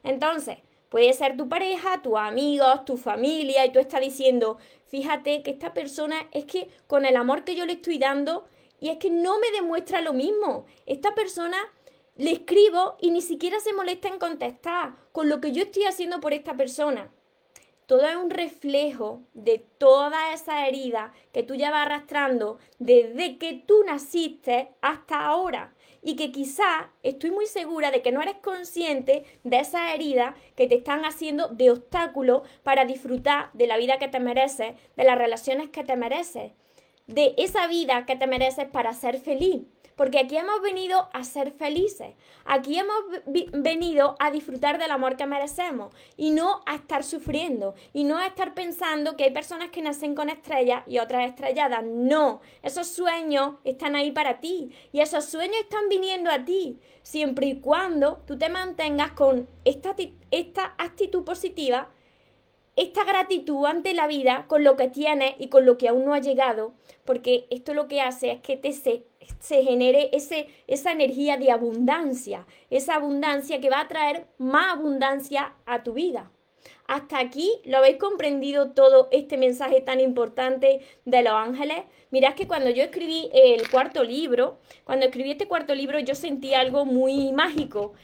Entonces, 0.02 0.58
puede 0.88 1.12
ser 1.12 1.36
tu 1.36 1.48
pareja, 1.48 2.02
tus 2.02 2.16
amigos, 2.16 2.84
tu 2.84 2.96
familia 2.96 3.64
y 3.66 3.72
tú 3.72 3.78
estás 3.78 4.00
diciendo, 4.00 4.58
fíjate 4.86 5.42
que 5.42 5.50
esta 5.50 5.74
persona 5.74 6.28
es 6.32 6.44
que 6.44 6.68
con 6.86 7.04
el 7.04 7.16
amor 7.16 7.44
que 7.44 7.54
yo 7.54 7.66
le 7.66 7.74
estoy 7.74 7.98
dando 7.98 8.46
y 8.80 8.90
es 8.90 8.98
que 8.98 9.10
no 9.10 9.38
me 9.38 9.50
demuestra 9.52 10.00
lo 10.00 10.12
mismo. 10.12 10.66
Esta 10.86 11.14
persona 11.14 11.58
le 12.16 12.32
escribo 12.32 12.96
y 13.00 13.10
ni 13.10 13.22
siquiera 13.22 13.60
se 13.60 13.72
molesta 13.72 14.08
en 14.08 14.18
contestar 14.18 14.94
con 15.12 15.28
lo 15.28 15.40
que 15.40 15.52
yo 15.52 15.62
estoy 15.62 15.84
haciendo 15.84 16.20
por 16.20 16.32
esta 16.32 16.56
persona 16.56 17.10
todo 17.86 18.04
es 18.08 18.16
un 18.16 18.30
reflejo 18.30 19.22
de 19.32 19.58
toda 19.58 20.32
esa 20.32 20.66
herida 20.66 21.12
que 21.32 21.44
tú 21.44 21.54
llevas 21.54 21.86
arrastrando 21.86 22.58
desde 22.78 23.38
que 23.38 23.62
tú 23.66 23.84
naciste 23.84 24.74
hasta 24.80 25.24
ahora. 25.24 25.72
Y 26.08 26.14
que 26.14 26.30
quizá 26.30 26.92
estoy 27.02 27.32
muy 27.32 27.46
segura 27.46 27.90
de 27.90 28.00
que 28.00 28.12
no 28.12 28.22
eres 28.22 28.36
consciente 28.36 29.24
de 29.42 29.58
esa 29.58 29.92
herida 29.92 30.36
que 30.54 30.68
te 30.68 30.76
están 30.76 31.04
haciendo 31.04 31.48
de 31.48 31.72
obstáculo 31.72 32.44
para 32.62 32.84
disfrutar 32.84 33.50
de 33.54 33.66
la 33.66 33.76
vida 33.76 33.98
que 33.98 34.06
te 34.06 34.20
mereces, 34.20 34.76
de 34.96 35.02
las 35.02 35.18
relaciones 35.18 35.70
que 35.70 35.82
te 35.82 35.96
mereces, 35.96 36.52
de 37.08 37.34
esa 37.38 37.66
vida 37.66 38.06
que 38.06 38.14
te 38.14 38.28
mereces 38.28 38.68
para 38.68 38.92
ser 38.92 39.18
feliz 39.18 39.62
porque 39.96 40.18
aquí 40.18 40.36
hemos 40.36 40.60
venido 40.62 41.08
a 41.12 41.24
ser 41.24 41.52
felices, 41.52 42.14
aquí 42.44 42.78
hemos 42.78 42.96
venido 43.52 44.14
a 44.18 44.30
disfrutar 44.30 44.78
del 44.78 44.90
amor 44.90 45.16
que 45.16 45.26
merecemos 45.26 45.92
y 46.16 46.30
no 46.30 46.62
a 46.66 46.76
estar 46.76 47.02
sufriendo 47.02 47.74
y 47.92 48.04
no 48.04 48.18
a 48.18 48.26
estar 48.26 48.54
pensando 48.54 49.16
que 49.16 49.24
hay 49.24 49.30
personas 49.32 49.70
que 49.70 49.82
nacen 49.82 50.14
con 50.14 50.28
estrellas 50.28 50.84
y 50.86 50.98
otras 50.98 51.28
estrelladas. 51.28 51.82
No, 51.82 52.40
esos 52.62 52.86
sueños 52.88 53.54
están 53.64 53.96
ahí 53.96 54.12
para 54.12 54.38
ti 54.40 54.70
y 54.92 55.00
esos 55.00 55.24
sueños 55.24 55.56
están 55.60 55.88
viniendo 55.88 56.30
a 56.30 56.44
ti 56.44 56.78
siempre 57.02 57.46
y 57.46 57.60
cuando 57.60 58.22
tú 58.26 58.38
te 58.38 58.50
mantengas 58.50 59.12
con 59.12 59.48
esta, 59.64 59.96
esta 60.30 60.74
actitud 60.76 61.24
positiva 61.24 61.88
esta 62.76 63.04
gratitud 63.04 63.64
ante 63.64 63.94
la 63.94 64.06
vida 64.06 64.44
con 64.48 64.62
lo 64.62 64.76
que 64.76 64.88
tienes 64.88 65.34
y 65.38 65.48
con 65.48 65.64
lo 65.64 65.78
que 65.78 65.88
aún 65.88 66.04
no 66.04 66.12
ha 66.12 66.20
llegado, 66.20 66.74
porque 67.06 67.46
esto 67.50 67.72
lo 67.72 67.88
que 67.88 68.02
hace 68.02 68.32
es 68.32 68.40
que 68.42 68.58
te 68.58 68.72
se, 68.72 69.04
se 69.40 69.64
genere 69.64 70.10
ese, 70.12 70.48
esa 70.66 70.92
energía 70.92 71.38
de 71.38 71.50
abundancia, 71.50 72.46
esa 72.68 72.96
abundancia 72.96 73.60
que 73.60 73.70
va 73.70 73.80
a 73.80 73.88
traer 73.88 74.26
más 74.36 74.74
abundancia 74.74 75.54
a 75.64 75.82
tu 75.82 75.94
vida. 75.94 76.30
Hasta 76.86 77.18
aquí 77.18 77.50
lo 77.64 77.78
habéis 77.78 77.96
comprendido 77.96 78.70
todo 78.70 79.08
este 79.10 79.36
mensaje 79.36 79.80
tan 79.80 80.00
importante 80.00 80.80
de 81.04 81.22
los 81.22 81.32
ángeles. 81.32 81.84
Mirad 82.10 82.34
que 82.34 82.46
cuando 82.46 82.70
yo 82.70 82.84
escribí 82.84 83.28
el 83.32 83.68
cuarto 83.70 84.04
libro, 84.04 84.58
cuando 84.84 85.06
escribí 85.06 85.32
este 85.32 85.48
cuarto 85.48 85.74
libro 85.74 85.98
yo 85.98 86.14
sentí 86.14 86.54
algo 86.54 86.84
muy 86.84 87.32
mágico 87.32 87.94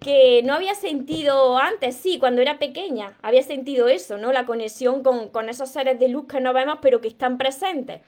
que 0.00 0.42
no 0.44 0.54
había 0.54 0.74
sentido 0.74 1.58
antes, 1.58 1.96
sí, 1.96 2.18
cuando 2.18 2.42
era 2.42 2.58
pequeña, 2.58 3.16
había 3.22 3.42
sentido 3.42 3.88
eso, 3.88 4.18
¿no? 4.18 4.32
La 4.32 4.46
conexión 4.46 5.02
con, 5.02 5.28
con 5.30 5.48
esos 5.48 5.70
seres 5.70 5.98
de 5.98 6.08
luz 6.08 6.26
que 6.26 6.40
no 6.40 6.52
vemos, 6.52 6.78
pero 6.82 7.00
que 7.00 7.08
están 7.08 7.38
presentes. 7.38 8.00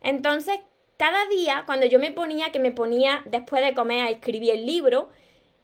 Entonces, 0.00 0.58
cada 0.96 1.26
día, 1.28 1.64
cuando 1.66 1.86
yo 1.86 1.98
me 1.98 2.12
ponía, 2.12 2.52
que 2.52 2.58
me 2.58 2.72
ponía 2.72 3.22
después 3.26 3.64
de 3.64 3.74
comer 3.74 4.06
a 4.06 4.10
escribir 4.10 4.52
el 4.52 4.66
libro, 4.66 5.08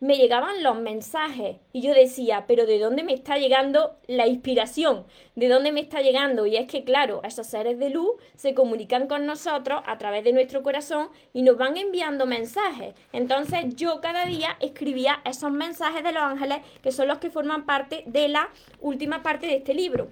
me 0.00 0.16
llegaban 0.16 0.62
los 0.62 0.80
mensajes 0.80 1.58
y 1.72 1.82
yo 1.82 1.92
decía, 1.92 2.46
pero 2.48 2.64
¿de 2.64 2.78
dónde 2.78 3.04
me 3.04 3.12
está 3.12 3.36
llegando 3.36 3.98
la 4.06 4.26
inspiración? 4.26 5.04
¿De 5.36 5.48
dónde 5.48 5.72
me 5.72 5.80
está 5.80 6.00
llegando? 6.00 6.46
Y 6.46 6.56
es 6.56 6.66
que, 6.66 6.84
claro, 6.84 7.20
esos 7.22 7.46
seres 7.46 7.78
de 7.78 7.90
luz 7.90 8.10
se 8.34 8.54
comunican 8.54 9.06
con 9.08 9.26
nosotros 9.26 9.82
a 9.86 9.98
través 9.98 10.24
de 10.24 10.32
nuestro 10.32 10.62
corazón 10.62 11.10
y 11.34 11.42
nos 11.42 11.58
van 11.58 11.76
enviando 11.76 12.24
mensajes. 12.24 12.94
Entonces 13.12 13.76
yo 13.76 14.00
cada 14.00 14.24
día 14.24 14.56
escribía 14.60 15.20
esos 15.26 15.52
mensajes 15.52 16.02
de 16.02 16.12
los 16.12 16.22
ángeles 16.22 16.60
que 16.82 16.92
son 16.92 17.06
los 17.06 17.18
que 17.18 17.30
forman 17.30 17.66
parte 17.66 18.02
de 18.06 18.28
la 18.28 18.48
última 18.80 19.22
parte 19.22 19.46
de 19.46 19.56
este 19.56 19.74
libro. 19.74 20.08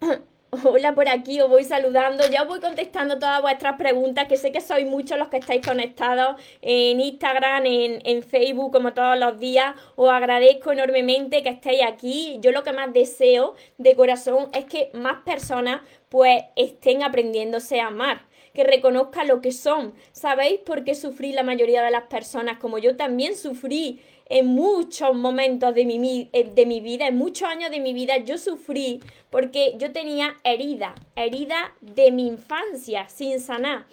Hola 0.50 0.94
por 0.94 1.10
aquí, 1.10 1.42
os 1.42 1.50
voy 1.50 1.62
saludando, 1.62 2.26
ya 2.26 2.40
os 2.40 2.48
voy 2.48 2.58
contestando 2.58 3.18
todas 3.18 3.42
vuestras 3.42 3.76
preguntas, 3.76 4.28
que 4.28 4.38
sé 4.38 4.50
que 4.50 4.62
sois 4.62 4.86
muchos 4.86 5.18
los 5.18 5.28
que 5.28 5.36
estáis 5.36 5.60
conectados 5.66 6.40
en 6.62 7.00
Instagram, 7.00 7.66
en, 7.66 8.00
en, 8.02 8.22
Facebook, 8.22 8.72
como 8.72 8.94
todos 8.94 9.18
los 9.18 9.38
días. 9.38 9.74
Os 9.94 10.08
agradezco 10.08 10.72
enormemente 10.72 11.42
que 11.42 11.50
estéis 11.50 11.82
aquí. 11.82 12.38
Yo 12.40 12.52
lo 12.52 12.62
que 12.62 12.72
más 12.72 12.94
deseo 12.94 13.56
de 13.76 13.94
corazón 13.94 14.48
es 14.54 14.64
que 14.64 14.90
más 14.94 15.18
personas 15.22 15.82
pues 16.08 16.44
estén 16.56 17.02
aprendiéndose 17.02 17.82
a 17.82 17.88
amar 17.88 18.22
que 18.54 18.64
reconozcan 18.64 19.28
lo 19.28 19.40
que 19.40 19.52
son. 19.52 19.94
¿Sabéis 20.10 20.58
por 20.60 20.82
qué 20.82 20.94
sufrí 20.94 21.32
la 21.32 21.44
mayoría 21.44 21.82
de 21.82 21.90
las 21.90 22.04
personas? 22.04 22.58
Como 22.58 22.78
yo 22.78 22.96
también 22.96 23.36
sufrí 23.36 24.00
en 24.28 24.46
muchos 24.46 25.14
momentos 25.14 25.74
de 25.74 25.84
mi, 25.84 26.28
eh, 26.32 26.50
de 26.54 26.66
mi 26.66 26.80
vida, 26.80 27.06
en 27.06 27.16
muchos 27.16 27.48
años 27.48 27.70
de 27.70 27.80
mi 27.80 27.94
vida, 27.94 28.18
yo 28.18 28.38
sufrí 28.38 29.00
porque 29.30 29.74
yo 29.78 29.92
tenía 29.92 30.36
herida, 30.44 30.94
herida 31.16 31.74
de 31.80 32.10
mi 32.12 32.26
infancia 32.26 33.08
sin 33.08 33.40
sanar. 33.40 33.86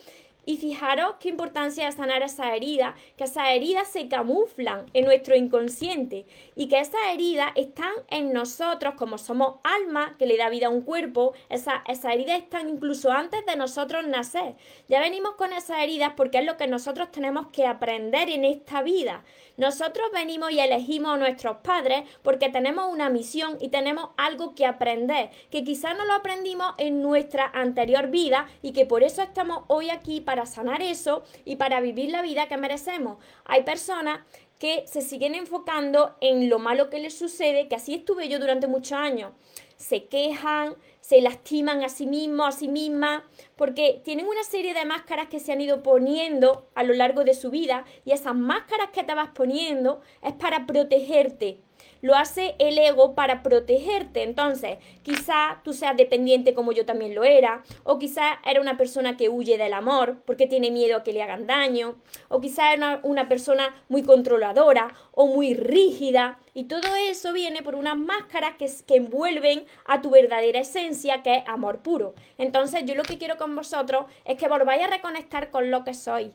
Y 0.45 0.57
fijaros 0.57 1.15
qué 1.19 1.29
importancia 1.29 1.87
es 1.87 1.95
sanar 1.95 2.21
esa 2.21 2.55
herida, 2.55 2.95
que 3.17 3.23
esas 3.23 3.49
heridas 3.49 3.87
se 3.87 4.07
camuflan 4.07 4.85
en 4.93 5.05
nuestro 5.05 5.35
inconsciente 5.35 6.25
y 6.55 6.67
que 6.67 6.79
esas 6.79 7.01
heridas 7.11 7.51
están 7.55 7.91
en 8.09 8.31
nosotros 8.31 8.93
como 8.95 9.17
somos 9.17 9.55
alma 9.63 10.15
que 10.19 10.27
le 10.27 10.37
da 10.37 10.49
vida 10.49 10.67
a 10.67 10.69
un 10.69 10.81
cuerpo. 10.81 11.33
Esas 11.49 11.81
esa 11.87 12.13
heridas 12.13 12.37
están 12.37 12.69
incluso 12.69 13.11
antes 13.11 13.45
de 13.45 13.55
nosotros 13.55 14.05
nacer. 14.05 14.55
Ya 14.87 14.99
venimos 14.99 15.35
con 15.35 15.51
esas 15.53 15.79
heridas 15.79 16.13
porque 16.15 16.39
es 16.39 16.45
lo 16.45 16.57
que 16.57 16.67
nosotros 16.67 17.11
tenemos 17.11 17.47
que 17.47 17.65
aprender 17.65 18.29
en 18.29 18.45
esta 18.45 18.83
vida. 18.83 19.23
Nosotros 19.57 20.07
venimos 20.13 20.51
y 20.51 20.59
elegimos 20.59 21.13
a 21.13 21.17
nuestros 21.17 21.57
padres 21.57 22.03
porque 22.21 22.49
tenemos 22.49 22.91
una 22.91 23.09
misión 23.09 23.57
y 23.61 23.69
tenemos 23.69 24.09
algo 24.17 24.53
que 24.53 24.65
aprender, 24.65 25.29
que 25.49 25.63
quizás 25.63 25.97
no 25.97 26.05
lo 26.05 26.13
aprendimos 26.13 26.73
en 26.77 27.01
nuestra 27.01 27.49
anterior 27.53 28.09
vida 28.09 28.47
y 28.61 28.73
que 28.73 28.85
por 28.85 29.03
eso 29.03 29.21
estamos 29.21 29.63
hoy 29.67 29.89
aquí 29.89 30.19
para 30.19 30.34
sanar 30.45 30.81
eso 30.81 31.23
y 31.45 31.55
para 31.55 31.79
vivir 31.79 32.09
la 32.09 32.21
vida 32.21 32.47
que 32.47 32.57
merecemos. 32.57 33.17
Hay 33.45 33.63
personas 33.63 34.19
que 34.59 34.85
se 34.87 35.01
siguen 35.01 35.35
enfocando 35.35 36.15
en 36.21 36.49
lo 36.49 36.59
malo 36.59 36.89
que 36.89 36.99
les 36.99 37.17
sucede, 37.17 37.67
que 37.67 37.75
así 37.75 37.93
estuve 37.93 38.29
yo 38.29 38.39
durante 38.39 38.67
muchos 38.67 38.93
años. 38.93 39.31
Se 39.77 40.05
quejan, 40.05 40.75
se 41.01 41.21
lastiman 41.21 41.83
a 41.83 41.89
sí 41.89 42.07
mismos, 42.07 42.47
a 42.47 42.51
sí 42.57 42.67
mismas, 42.67 43.23
porque 43.55 44.01
tienen 44.03 44.27
una 44.27 44.43
serie 44.43 44.73
de 44.73 44.85
máscaras 44.85 45.27
que 45.27 45.39
se 45.39 45.51
han 45.51 45.61
ido 45.61 45.83
poniendo 45.83 46.67
a 46.73 46.83
lo 46.83 46.93
largo 46.93 47.23
de 47.23 47.33
su 47.33 47.51
vida 47.51 47.85
y 48.05 48.11
esas 48.11 48.35
máscaras 48.35 48.89
que 48.91 49.03
te 49.03 49.13
vas 49.13 49.29
poniendo 49.35 50.01
es 50.21 50.33
para 50.33 50.65
protegerte 50.65 51.59
lo 52.01 52.15
hace 52.15 52.55
el 52.59 52.77
ego 52.77 53.15
para 53.15 53.43
protegerte. 53.43 54.23
Entonces, 54.23 54.77
quizá 55.03 55.61
tú 55.63 55.73
seas 55.73 55.97
dependiente 55.97 56.53
como 56.53 56.71
yo 56.71 56.85
también 56.85 57.15
lo 57.15 57.23
era, 57.23 57.63
o 57.83 57.99
quizá 57.99 58.39
era 58.45 58.61
una 58.61 58.77
persona 58.77 59.17
que 59.17 59.29
huye 59.29 59.57
del 59.57 59.73
amor 59.73 60.17
porque 60.25 60.47
tiene 60.47 60.71
miedo 60.71 60.97
a 60.97 61.03
que 61.03 61.13
le 61.13 61.21
hagan 61.21 61.47
daño, 61.47 61.95
o 62.27 62.41
quizá 62.41 62.73
era 62.73 62.99
una, 63.03 63.25
persona 63.27 63.75
muy 63.89 64.03
controladora 64.03 64.93
o 65.11 65.27
muy 65.27 65.53
rígida. 65.53 66.39
Y 66.53 66.65
todo 66.65 66.95
eso 66.95 67.33
viene 67.33 67.63
por 67.63 67.75
unas 67.75 67.97
máscaras 67.97 68.55
que, 68.57 68.69
que 68.85 68.97
envuelven 68.97 69.65
a 69.85 70.01
tu 70.01 70.09
verdadera 70.11 70.59
esencia, 70.59 71.23
que 71.23 71.37
es 71.37 71.43
amor 71.47 71.79
puro. 71.79 72.13
Entonces, 72.37 72.83
yo 72.85 72.95
lo 72.95 73.03
que 73.03 73.17
quiero 73.17 73.37
con 73.37 73.55
vosotros 73.55 74.05
es 74.25 74.37
que 74.37 74.47
volváis 74.47 74.83
a 74.83 74.87
reconectar 74.87 75.49
con 75.49 75.71
lo 75.71 75.83
que 75.83 75.93
sois, 75.93 76.31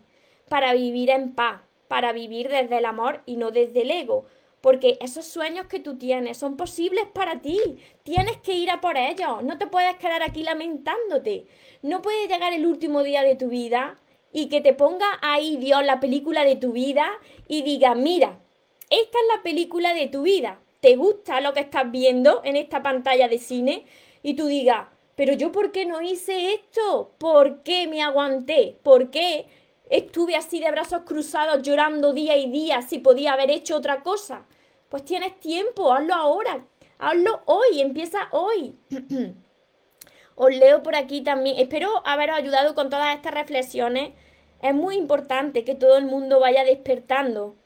para 0.49 0.73
vivir 0.73 1.11
en 1.11 1.35
paz, 1.35 1.63
para 1.87 2.13
vivir 2.13 2.49
desde 2.49 2.79
el 2.79 2.85
amor 2.85 3.23
y 3.25 3.37
no 3.37 3.51
desde 3.51 3.83
el 3.83 3.91
ego 3.91 4.27
porque 4.61 4.99
esos 5.01 5.25
sueños 5.25 5.67
que 5.67 5.81
tú 5.81 5.97
tienes 5.97 6.39
son 6.39 6.57
posibles 6.57 7.05
para 7.13 7.41
ti. 7.41 7.59
Tienes 8.03 8.37
que 8.39 8.55
ir 8.55 8.71
a 8.71 8.81
por 8.81 8.97
ellos. 8.97 9.43
No 9.43 9.59
te 9.59 9.67
puedes 9.67 9.97
quedar 9.97 10.23
aquí 10.23 10.43
lamentándote. 10.43 11.47
No 11.83 12.03
puede 12.03 12.29
llegar 12.29 12.53
el 12.53 12.67
último 12.67 13.03
día 13.03 13.23
de 13.23 13.37
tu 13.37 13.49
vida 13.49 13.99
y 14.33 14.49
que 14.49 14.61
te 14.61 14.75
ponga 14.75 15.19
ahí 15.23 15.57
Dios 15.57 15.85
la 15.85 16.01
película 16.01 16.45
de 16.45 16.57
tu 16.57 16.73
vida 16.73 17.11
y 17.49 17.63
diga, 17.63 17.95
mira, 17.95 18.39
esta 18.91 19.19
es 19.19 19.37
la 19.37 19.43
película 19.43 19.95
de 19.95 20.09
tu 20.09 20.23
vida. 20.23 20.61
¿Te 20.81 20.97
gusta 20.97 21.41
lo 21.41 21.53
que 21.53 21.61
estás 21.61 21.91
viendo 21.91 22.41
en 22.45 22.57
esta 22.57 22.83
pantalla 22.83 23.29
de 23.29 23.39
cine? 23.39 23.85
Y 24.23 24.35
tú 24.35 24.47
digas, 24.47 24.89
pero 25.15 25.35
yo 25.35 25.53
¿por 25.53 25.73
qué 25.73 25.85
no 25.85 26.01
hice 26.01 26.55
esto? 26.55 27.13
¿Por 27.19 27.63
qué 27.63 27.87
me 27.87 28.03
aguanté? 28.03 28.79
¿Por 28.83 29.11
qué 29.11 29.47
Estuve 29.91 30.37
así 30.37 30.61
de 30.61 30.71
brazos 30.71 31.03
cruzados 31.03 31.63
llorando 31.63 32.13
día 32.13 32.37
y 32.37 32.49
día 32.49 32.81
si 32.81 33.01
podía 33.01 33.33
haber 33.33 33.51
hecho 33.51 33.77
otra 33.77 34.05
cosa. 34.05 34.47
Pues 34.89 35.05
tienes 35.05 35.39
tiempo, 35.41 35.93
hazlo 35.93 36.15
ahora, 36.15 36.65
hazlo 36.99 37.43
hoy, 37.47 37.81
empieza 37.81 38.29
hoy. 38.31 38.79
Os 40.37 40.55
leo 40.55 40.85
por 40.85 40.95
aquí 40.95 41.23
también. 41.23 41.59
Espero 41.59 42.03
haberos 42.07 42.37
ayudado 42.37 42.77
con 42.77 42.89
todas 42.89 43.17
estas 43.17 43.35
reflexiones. 43.35 44.13
Es 44.63 44.75
muy 44.75 44.95
importante 44.95 45.65
que 45.65 45.75
todo 45.75 45.99
el 45.99 46.07
mundo 46.07 46.39
vaya 46.39 46.63
despertando. 46.63 47.57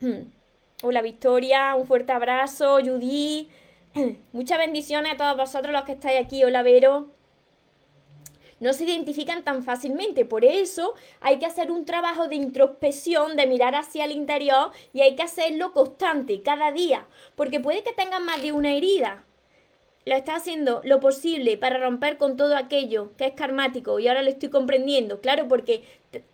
Hola 0.82 1.02
Victoria, 1.02 1.74
un 1.74 1.86
fuerte 1.86 2.12
abrazo. 2.12 2.78
Judy, 2.82 3.50
muchas 4.32 4.56
bendiciones 4.56 5.12
a 5.12 5.16
todos 5.18 5.36
vosotros 5.36 5.74
los 5.74 5.82
que 5.82 5.92
estáis 5.92 6.24
aquí. 6.24 6.44
Hola 6.44 6.62
Vero 6.62 7.13
no 8.60 8.72
se 8.72 8.84
identifican 8.84 9.42
tan 9.44 9.62
fácilmente. 9.62 10.24
Por 10.24 10.44
eso 10.44 10.94
hay 11.20 11.38
que 11.38 11.46
hacer 11.46 11.70
un 11.70 11.84
trabajo 11.84 12.28
de 12.28 12.36
introspección, 12.36 13.36
de 13.36 13.46
mirar 13.46 13.74
hacia 13.74 14.04
el 14.04 14.12
interior 14.12 14.70
y 14.92 15.02
hay 15.02 15.16
que 15.16 15.22
hacerlo 15.22 15.72
constante, 15.72 16.42
cada 16.42 16.72
día, 16.72 17.06
porque 17.36 17.60
puede 17.60 17.82
que 17.82 17.92
tengan 17.92 18.24
más 18.24 18.42
de 18.42 18.52
una 18.52 18.74
herida. 18.74 19.24
Lo 20.06 20.14
está 20.14 20.36
haciendo 20.36 20.82
lo 20.84 21.00
posible 21.00 21.56
para 21.56 21.78
romper 21.78 22.18
con 22.18 22.36
todo 22.36 22.56
aquello 22.56 23.12
que 23.16 23.26
es 23.26 23.32
karmático 23.32 23.98
y 23.98 24.08
ahora 24.08 24.22
lo 24.22 24.28
estoy 24.28 24.50
comprendiendo, 24.50 25.20
claro, 25.20 25.48
porque 25.48 25.84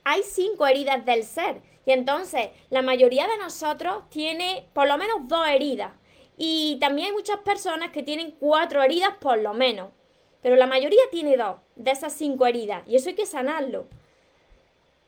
hay 0.02 0.22
cinco 0.24 0.66
heridas 0.66 1.04
del 1.04 1.22
ser 1.22 1.62
y 1.86 1.92
entonces 1.92 2.48
la 2.68 2.82
mayoría 2.82 3.28
de 3.28 3.38
nosotros 3.38 4.02
tiene 4.10 4.66
por 4.72 4.88
lo 4.88 4.98
menos 4.98 5.28
dos 5.28 5.46
heridas 5.46 5.92
y 6.36 6.78
también 6.80 7.08
hay 7.08 7.12
muchas 7.12 7.38
personas 7.40 7.90
que 7.90 8.02
tienen 8.02 8.32
cuatro 8.32 8.82
heridas 8.82 9.14
por 9.20 9.38
lo 9.38 9.54
menos. 9.54 9.90
Pero 10.42 10.56
la 10.56 10.66
mayoría 10.66 11.02
tiene 11.10 11.36
dos 11.36 11.56
de 11.76 11.90
esas 11.90 12.12
cinco 12.12 12.46
heridas 12.46 12.82
y 12.86 12.96
eso 12.96 13.08
hay 13.08 13.14
que 13.14 13.26
sanarlo. 13.26 13.86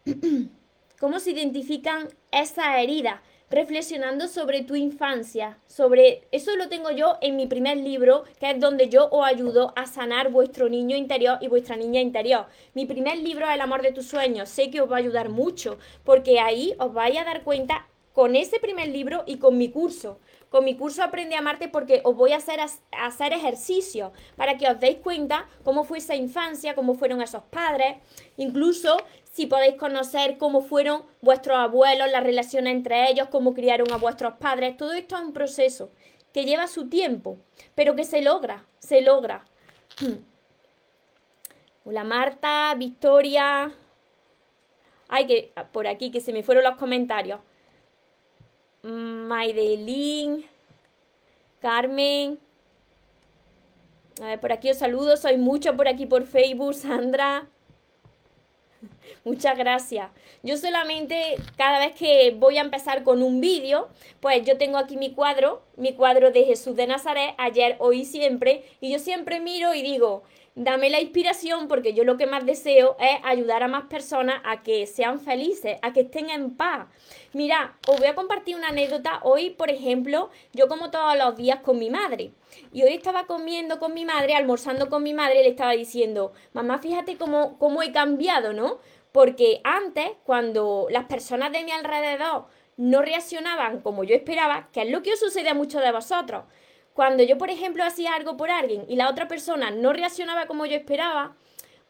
¿Cómo 1.00 1.18
se 1.18 1.30
identifican 1.30 2.08
esas 2.30 2.78
heridas? 2.78 3.20
Reflexionando 3.50 4.28
sobre 4.28 4.62
tu 4.62 4.76
infancia, 4.76 5.58
sobre 5.66 6.22
eso 6.32 6.56
lo 6.56 6.70
tengo 6.70 6.90
yo 6.90 7.18
en 7.20 7.36
mi 7.36 7.46
primer 7.46 7.76
libro, 7.76 8.24
que 8.40 8.50
es 8.50 8.58
donde 8.58 8.88
yo 8.88 9.08
os 9.10 9.26
ayudo 9.26 9.74
a 9.76 9.84
sanar 9.84 10.30
vuestro 10.30 10.70
niño 10.70 10.96
interior 10.96 11.36
y 11.42 11.48
vuestra 11.48 11.76
niña 11.76 12.00
interior. 12.00 12.46
Mi 12.72 12.86
primer 12.86 13.18
libro 13.18 13.46
es 13.46 13.54
El 13.54 13.60
amor 13.60 13.82
de 13.82 13.92
tus 13.92 14.06
sueños, 14.06 14.48
sé 14.48 14.70
que 14.70 14.80
os 14.80 14.90
va 14.90 14.96
a 14.96 15.00
ayudar 15.00 15.28
mucho, 15.28 15.78
porque 16.02 16.40
ahí 16.40 16.72
os 16.78 16.94
vais 16.94 17.18
a 17.18 17.24
dar 17.24 17.42
cuenta 17.42 17.86
con 18.14 18.36
ese 18.36 18.58
primer 18.58 18.88
libro 18.88 19.24
y 19.26 19.36
con 19.36 19.58
mi 19.58 19.70
curso 19.70 20.18
con 20.52 20.66
mi 20.66 20.76
curso 20.76 21.02
Aprende 21.02 21.35
a 21.35 21.38
Amarte 21.38 21.66
porque 21.66 22.02
os 22.04 22.14
voy 22.14 22.32
a 22.32 22.37
hacer, 22.37 22.61
hacer 22.92 23.32
ejercicio 23.32 24.12
para 24.37 24.59
que 24.59 24.68
os 24.68 24.78
deis 24.78 24.99
cuenta 24.99 25.49
cómo 25.64 25.82
fue 25.82 25.97
esa 25.97 26.14
infancia, 26.14 26.75
cómo 26.75 26.94
fueron 26.94 27.23
esos 27.23 27.42
padres, 27.44 27.97
incluso 28.37 28.99
si 29.32 29.47
podéis 29.47 29.76
conocer 29.76 30.37
cómo 30.37 30.61
fueron 30.61 31.04
vuestros 31.23 31.56
abuelos, 31.56 32.11
las 32.11 32.23
relaciones 32.23 32.75
entre 32.75 33.11
ellos, 33.11 33.28
cómo 33.30 33.54
criaron 33.54 33.90
a 33.92 33.97
vuestros 33.97 34.35
padres. 34.35 34.76
Todo 34.76 34.92
esto 34.92 35.16
es 35.16 35.23
un 35.23 35.32
proceso 35.32 35.90
que 36.35 36.44
lleva 36.44 36.66
su 36.66 36.90
tiempo, 36.90 37.38
pero 37.75 37.97
que 37.97 38.04
se 38.04 38.21
logra, 38.21 38.66
se 38.78 39.00
logra. 39.00 39.47
Hola 41.87 42.04
Marta, 42.04 42.75
Victoria. 42.76 43.73
Ay, 45.09 45.26
que 45.26 45.52
por 45.73 45.87
aquí 45.87 46.11
que 46.11 46.21
se 46.21 46.35
me 46.35 46.42
fueron 46.42 46.64
los 46.64 46.76
comentarios. 46.76 47.40
Maidelín, 48.82 50.44
Carmen. 51.60 52.38
A 54.20 54.26
ver, 54.26 54.40
por 54.40 54.52
aquí 54.52 54.70
os 54.70 54.78
saludo, 54.78 55.16
soy 55.16 55.36
mucho 55.36 55.76
por 55.76 55.88
aquí 55.88 56.06
por 56.06 56.26
Facebook, 56.26 56.74
Sandra. 56.74 57.46
Muchas 59.24 59.56
gracias. 59.56 60.10
Yo 60.42 60.56
solamente 60.56 61.36
cada 61.56 61.78
vez 61.78 61.94
que 61.94 62.34
voy 62.36 62.58
a 62.58 62.62
empezar 62.62 63.04
con 63.04 63.22
un 63.22 63.40
vídeo, 63.40 63.88
pues 64.20 64.44
yo 64.44 64.58
tengo 64.58 64.78
aquí 64.78 64.96
mi 64.96 65.14
cuadro, 65.14 65.62
mi 65.76 65.94
cuadro 65.94 66.32
de 66.32 66.44
Jesús 66.44 66.74
de 66.74 66.88
Nazaret, 66.88 67.34
ayer, 67.38 67.76
hoy 67.78 68.04
siempre, 68.04 68.64
y 68.80 68.90
yo 68.90 68.98
siempre 68.98 69.38
miro 69.38 69.74
y 69.74 69.82
digo, 69.82 70.24
dame 70.54 70.90
la 70.90 71.00
inspiración 71.00 71.66
porque 71.66 71.94
yo 71.94 72.04
lo 72.04 72.16
que 72.16 72.26
más 72.26 72.44
deseo 72.44 72.97
es 73.00 73.18
ayudar 73.25 73.62
a 73.62 73.68
más 73.68 73.85
personas 73.85 74.40
a 74.44 74.62
que 74.62 74.87
sean 74.87 75.21
felices, 75.21 75.78
a 75.82 75.92
que 75.92 76.00
estén 76.00 76.30
en 76.30 76.56
paz. 76.56 76.87
Mira, 77.32 77.76
os 77.88 77.99
voy 77.99 78.06
a 78.06 78.14
compartir 78.14 78.56
una 78.56 78.68
anécdota. 78.68 79.21
Hoy, 79.23 79.50
por 79.50 79.71
ejemplo, 79.71 80.30
yo 80.52 80.68
como 80.68 80.90
todos 80.90 81.16
los 81.16 81.37
días 81.37 81.61
con 81.61 81.79
mi 81.79 81.90
madre. 81.90 82.33
Y 82.72 82.83
hoy 82.83 82.92
estaba 82.92 83.26
comiendo 83.26 83.79
con 83.79 83.94
mi 83.94 84.05
madre, 84.05 84.35
almorzando 84.35 84.90
con 84.90 85.03
mi 85.03 85.14
madre, 85.14 85.40
y 85.40 85.44
le 85.44 85.50
estaba 85.50 85.72
diciendo, 85.72 86.33
mamá, 86.53 86.79
fíjate 86.79 87.16
cómo, 87.16 87.59
cómo 87.59 87.83
he 87.83 87.92
cambiado, 87.92 88.53
¿no? 88.53 88.79
Porque 89.12 89.61
antes, 89.64 90.11
cuando 90.24 90.87
las 90.90 91.05
personas 91.05 91.53
de 91.53 91.64
mi 91.64 91.70
alrededor 91.70 92.46
no 92.76 93.03
reaccionaban 93.03 93.81
como 93.81 94.05
yo 94.05 94.14
esperaba, 94.14 94.68
que 94.72 94.83
es 94.83 94.90
lo 94.90 95.03
que 95.03 95.12
os 95.12 95.20
sucede 95.20 95.50
a 95.50 95.55
muchos 95.55 95.83
de 95.83 95.92
vosotros, 95.92 96.44
cuando 96.94 97.22
yo, 97.22 97.38
por 97.38 97.50
ejemplo, 97.50 97.85
hacía 97.85 98.14
algo 98.14 98.37
por 98.37 98.50
alguien 98.50 98.85
y 98.88 98.96
la 98.96 99.09
otra 99.09 99.28
persona 99.28 99.70
no 99.70 99.92
reaccionaba 99.92 100.46
como 100.46 100.66
yo 100.66 100.76
esperaba, 100.76 101.37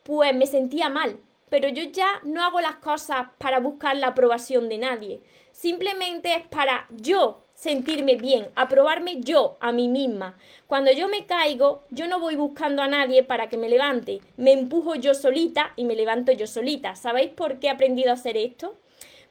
pues 0.03 0.35
me 0.35 0.47
sentía 0.47 0.89
mal. 0.89 1.19
Pero 1.49 1.69
yo 1.69 1.83
ya 1.85 2.09
no 2.25 2.43
hago 2.43 2.61
las 2.61 2.77
cosas 2.77 3.27
para 3.39 3.61
buscar 3.61 3.97
la 3.97 4.09
aprobación 4.09 4.69
de 4.69 4.79
nadie. 4.79 5.21
Simplemente 5.53 6.35
es 6.35 6.47
para 6.47 6.87
yo 6.91 7.43
sentirme 7.55 8.17
bien, 8.17 8.49
aprobarme 8.55 9.21
yo 9.21 9.59
a 9.61 9.71
mí 9.71 9.89
misma. 9.89 10.39
Cuando 10.67 10.91
yo 10.93 11.09
me 11.09 11.27
caigo, 11.27 11.85
yo 11.91 12.09
no 12.09 12.19
voy 12.21 12.37
buscando 12.37 12.81
a 12.83 12.89
nadie 12.89 13.23
para 13.23 13.49
que 13.49 13.59
me 13.59 13.69
levante. 13.69 14.21
Me 14.37 14.53
empujo 14.53 14.95
yo 14.95 15.15
solita 15.15 15.73
y 15.77 15.85
me 15.85 15.95
levanto 15.95 16.33
yo 16.33 16.47
solita. 16.47 16.97
¿Sabéis 16.97 17.31
por 17.31 17.59
qué 17.59 17.67
he 17.67 17.71
aprendido 17.71 18.11
a 18.11 18.15
hacer 18.15 18.37
esto? 18.37 18.79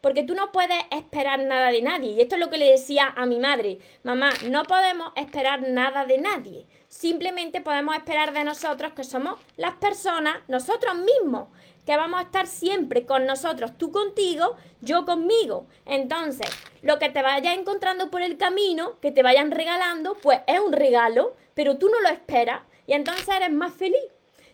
Porque 0.01 0.23
tú 0.23 0.35
no 0.35 0.51
puedes 0.51 0.77
esperar 0.91 1.39
nada 1.39 1.71
de 1.71 1.81
nadie. 1.81 2.11
Y 2.11 2.21
esto 2.21 2.35
es 2.35 2.41
lo 2.41 2.49
que 2.49 2.57
le 2.57 2.71
decía 2.71 3.13
a 3.15 3.25
mi 3.25 3.39
madre, 3.39 3.79
mamá, 4.03 4.31
no 4.49 4.63
podemos 4.63 5.13
esperar 5.15 5.61
nada 5.69 6.05
de 6.05 6.17
nadie. 6.17 6.65
Simplemente 6.87 7.61
podemos 7.61 7.95
esperar 7.95 8.33
de 8.33 8.43
nosotros 8.43 8.93
que 8.93 9.03
somos 9.03 9.39
las 9.55 9.75
personas, 9.75 10.37
nosotros 10.47 10.95
mismos, 10.95 11.47
que 11.85 11.95
vamos 11.95 12.19
a 12.19 12.23
estar 12.23 12.47
siempre 12.47 13.05
con 13.05 13.25
nosotros, 13.25 13.77
tú 13.77 13.91
contigo, 13.91 14.55
yo 14.81 15.05
conmigo. 15.05 15.67
Entonces, 15.85 16.49
lo 16.81 16.99
que 16.99 17.09
te 17.09 17.21
vayas 17.21 17.57
encontrando 17.57 18.11
por 18.11 18.21
el 18.21 18.37
camino, 18.37 18.99
que 18.99 19.11
te 19.11 19.23
vayan 19.23 19.51
regalando, 19.51 20.15
pues 20.21 20.39
es 20.47 20.59
un 20.59 20.73
regalo, 20.73 21.35
pero 21.53 21.77
tú 21.77 21.89
no 21.89 21.99
lo 22.01 22.09
esperas 22.09 22.61
y 22.87 22.93
entonces 22.93 23.27
eres 23.29 23.51
más 23.51 23.73
feliz. 23.73 24.01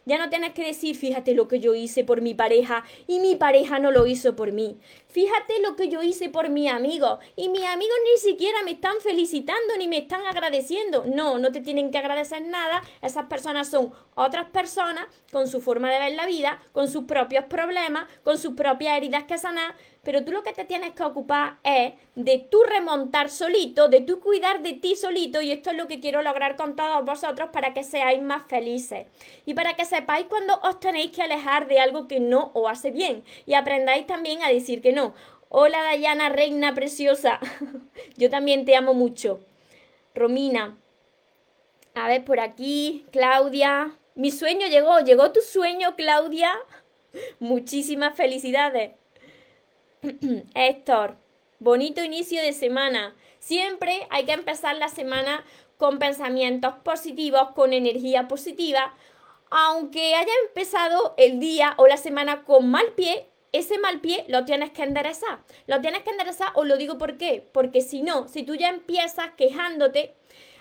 Ya 0.06 0.18
no 0.18 0.30
tienes 0.30 0.54
que 0.54 0.64
decir, 0.64 0.96
fíjate 0.96 1.34
lo 1.34 1.50
que 1.50 1.60
yo 1.60 1.76
hice 1.76 2.06
por 2.06 2.22
mi 2.22 2.34
pareja 2.34 2.86
y 3.08 3.20
mi 3.20 3.36
pareja 3.36 3.78
no 3.78 3.92
lo 3.92 4.08
hizo 4.08 4.38
por 4.38 4.54
mí. 4.54 4.78
Fíjate 5.18 5.60
lo 5.64 5.76
que 5.76 5.90
yo 5.90 6.04
hice 6.04 6.30
por 6.30 6.50
mi 6.50 6.70
amigo 6.70 7.18
y 7.36 7.50
mis 7.50 7.64
amigos 7.64 7.96
ni 8.06 8.20
siquiera 8.20 8.62
me 8.62 8.70
están 8.70 9.02
felicitando 9.02 9.76
ni 9.76 9.88
me 9.88 9.98
están 9.98 10.24
agradeciendo. 10.28 11.06
No, 11.08 11.40
no 11.40 11.52
te 11.52 11.60
tienen 11.60 11.90
que 11.90 11.98
agradecer 11.98 12.44
nada. 12.44 12.84
Esas 13.02 13.26
personas 13.26 13.68
son 13.68 13.92
otras 14.14 14.52
personas 14.52 15.08
con 15.32 15.48
su 15.48 15.60
forma 15.60 15.90
de 15.90 15.98
ver 15.98 16.14
la 16.14 16.28
vida, 16.28 16.62
con 16.72 16.88
sus 16.88 17.06
propios 17.06 17.46
problemas, 17.46 18.06
con 18.24 18.38
sus 18.38 18.54
propias 18.54 18.96
heridas 18.96 19.24
que 19.24 19.40
sanar 19.40 19.74
pero 20.08 20.24
tú 20.24 20.32
lo 20.32 20.42
que 20.42 20.54
te 20.54 20.64
tienes 20.64 20.94
que 20.94 21.04
ocupar 21.04 21.58
es 21.66 21.92
de 22.16 22.40
tú 22.50 22.64
remontar 22.64 23.30
solito, 23.30 23.90
de 23.90 24.00
tú 24.00 24.22
cuidar 24.22 24.62
de 24.62 24.72
ti 24.72 24.96
solito 24.96 25.42
y 25.42 25.52
esto 25.52 25.72
es 25.72 25.76
lo 25.76 25.90
que 25.90 26.00
quiero 26.00 26.22
lograr 26.22 26.56
con 26.56 26.78
todos 26.78 27.04
vosotros 27.04 27.50
para 27.52 27.74
que 27.74 27.84
seáis 27.84 28.22
más 28.22 28.48
felices 28.48 29.08
y 29.46 29.54
para 29.54 29.74
que 29.74 29.84
sepáis 29.84 30.28
cuando 30.28 30.62
os 30.64 30.80
tenéis 30.80 31.12
que 31.12 31.24
alejar 31.24 31.68
de 31.68 31.82
algo 31.82 32.08
que 32.08 32.22
no 32.22 32.52
os 32.54 32.72
hace 32.72 32.92
bien 32.92 33.26
y 33.46 33.56
aprendáis 33.56 34.08
también 34.08 34.42
a 34.44 34.48
decir 34.48 34.82
que 34.82 34.94
no. 34.94 35.07
Hola 35.50 35.82
Dayana, 35.82 36.30
reina 36.30 36.74
preciosa, 36.74 37.40
yo 38.18 38.30
también 38.30 38.66
te 38.66 38.76
amo 38.76 38.94
mucho. 38.94 39.40
Romina, 40.14 40.78
a 41.94 42.08
ver 42.08 42.26
por 42.26 42.40
aquí, 42.40 43.06
Claudia, 43.12 43.98
mi 44.16 44.32
sueño 44.32 44.68
llegó, 44.68 45.00
llegó 45.00 45.32
tu 45.32 45.42
sueño 45.42 45.96
Claudia, 45.96 46.52
muchísimas 47.40 48.16
felicidades. 48.16 48.92
Héctor, 50.56 51.18
bonito 51.60 52.04
inicio 52.04 52.42
de 52.42 52.54
semana. 52.54 53.16
Siempre 53.40 54.08
hay 54.10 54.26
que 54.26 54.34
empezar 54.34 54.76
la 54.76 54.90
semana 54.90 55.46
con 55.78 56.00
pensamientos 56.00 56.74
positivos, 56.84 57.52
con 57.52 57.74
energía 57.74 58.28
positiva. 58.28 58.96
Aunque 59.50 60.16
haya 60.16 60.34
empezado 60.48 61.14
el 61.18 61.40
día 61.40 61.74
o 61.78 61.88
la 61.88 61.98
semana 61.98 62.44
con 62.44 62.70
mal 62.70 62.88
pie, 62.96 63.28
ese 63.58 63.80
mal 63.80 64.00
pie 64.00 64.26
lo 64.28 64.46
tienes 64.46 64.72
que 64.72 64.84
enderezar. 64.84 65.40
Lo 65.68 65.82
tienes 65.82 66.04
que 66.04 66.12
enderezar, 66.12 66.50
os 66.56 66.66
lo 66.68 66.78
digo 66.78 66.98
por 66.98 67.18
qué. 67.18 67.48
Porque 67.52 67.82
si 67.82 68.02
no, 68.02 68.28
si 68.28 68.44
tú 68.44 68.56
ya 68.56 68.70
empiezas 68.70 69.32
quejándote, 69.36 70.16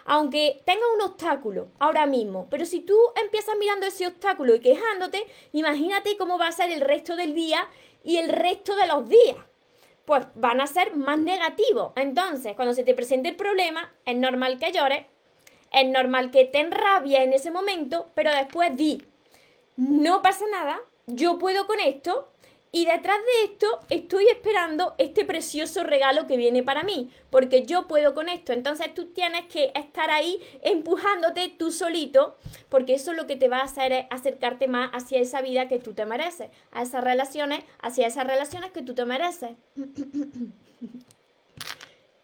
aunque 0.04 0.62
tenga 0.64 0.84
un 0.94 1.02
obstáculo 1.02 1.68
ahora 1.78 2.06
mismo, 2.06 2.46
pero 2.50 2.64
si 2.64 2.80
tú 2.80 2.96
empiezas 3.20 3.56
mirando 3.58 3.86
ese 3.86 4.06
obstáculo 4.06 4.54
y 4.54 4.60
quejándote, 4.60 5.26
imagínate 5.52 6.16
cómo 6.16 6.38
va 6.38 6.48
a 6.48 6.52
ser 6.52 6.70
el 6.70 6.80
resto 6.80 7.16
del 7.16 7.34
día 7.34 7.66
y 8.04 8.18
el 8.18 8.28
resto 8.28 8.76
de 8.76 8.86
los 8.86 9.08
días 9.08 9.36
pues 10.06 10.24
van 10.36 10.60
a 10.60 10.68
ser 10.68 10.94
más 10.94 11.18
negativos. 11.18 11.92
Entonces, 11.96 12.54
cuando 12.54 12.72
se 12.72 12.84
te 12.84 12.94
presente 12.94 13.28
el 13.28 13.36
problema, 13.36 13.92
es 14.04 14.16
normal 14.16 14.58
que 14.58 14.72
llores, 14.72 15.04
es 15.72 15.86
normal 15.88 16.30
que 16.30 16.44
te 16.44 16.62
rabia 16.70 17.24
en 17.24 17.32
ese 17.32 17.50
momento, 17.50 18.10
pero 18.14 18.30
después 18.30 18.74
di, 18.76 19.02
no 19.76 20.22
pasa 20.22 20.44
nada, 20.50 20.80
yo 21.06 21.38
puedo 21.38 21.66
con 21.66 21.80
esto 21.80 22.28
Y 22.72 22.84
detrás 22.84 23.16
de 23.16 23.52
esto 23.52 23.80
estoy 23.88 24.26
esperando 24.26 24.94
este 24.98 25.24
precioso 25.24 25.84
regalo 25.84 26.26
que 26.26 26.36
viene 26.36 26.62
para 26.62 26.82
mí, 26.82 27.10
porque 27.30 27.64
yo 27.64 27.86
puedo 27.86 28.14
con 28.14 28.28
esto. 28.28 28.52
Entonces 28.52 28.92
tú 28.92 29.06
tienes 29.06 29.46
que 29.46 29.72
estar 29.74 30.10
ahí 30.10 30.38
empujándote 30.62 31.54
tú 31.56 31.70
solito, 31.70 32.36
porque 32.68 32.94
eso 32.94 33.12
es 33.12 33.16
lo 33.16 33.26
que 33.26 33.36
te 33.36 33.48
va 33.48 33.60
a 33.60 33.64
hacer 33.64 33.92
es 33.92 34.06
acercarte 34.10 34.68
más 34.68 34.90
hacia 34.92 35.20
esa 35.20 35.40
vida 35.40 35.68
que 35.68 35.78
tú 35.78 35.94
te 35.94 36.04
mereces, 36.04 36.50
a 36.72 36.82
esas 36.82 37.02
relaciones, 37.02 37.64
hacia 37.80 38.08
esas 38.08 38.26
relaciones 38.26 38.72
que 38.72 38.82
tú 38.82 38.94
te 38.94 39.04
mereces. 39.04 39.52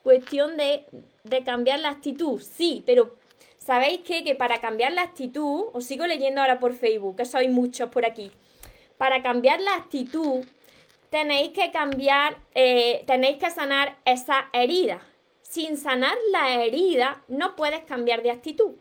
Cuestión 0.02 0.56
de, 0.56 0.84
de 1.22 1.44
cambiar 1.44 1.78
la 1.78 1.90
actitud, 1.90 2.42
sí, 2.42 2.82
pero 2.84 3.14
¿sabéis 3.58 4.00
qué? 4.00 4.24
Que 4.24 4.34
para 4.34 4.60
cambiar 4.60 4.92
la 4.92 5.02
actitud, 5.02 5.66
os 5.72 5.84
sigo 5.84 6.06
leyendo 6.06 6.40
ahora 6.40 6.58
por 6.58 6.74
Facebook, 6.74 7.16
que 7.16 7.24
sois 7.24 7.48
muchos 7.48 7.88
por 7.88 8.04
aquí 8.04 8.32
para 9.02 9.20
cambiar 9.20 9.60
la 9.60 9.74
actitud, 9.74 10.44
tenéis 11.10 11.50
que 11.50 11.72
cambiar, 11.72 12.36
eh, 12.54 13.02
tenéis 13.04 13.38
que 13.38 13.50
sanar 13.50 13.96
esa 14.04 14.48
herida. 14.52 15.00
Sin 15.42 15.76
sanar 15.76 16.16
la 16.30 16.62
herida, 16.62 17.24
no 17.26 17.56
puedes 17.56 17.80
cambiar 17.80 18.22
de 18.22 18.30
actitud. 18.30 18.76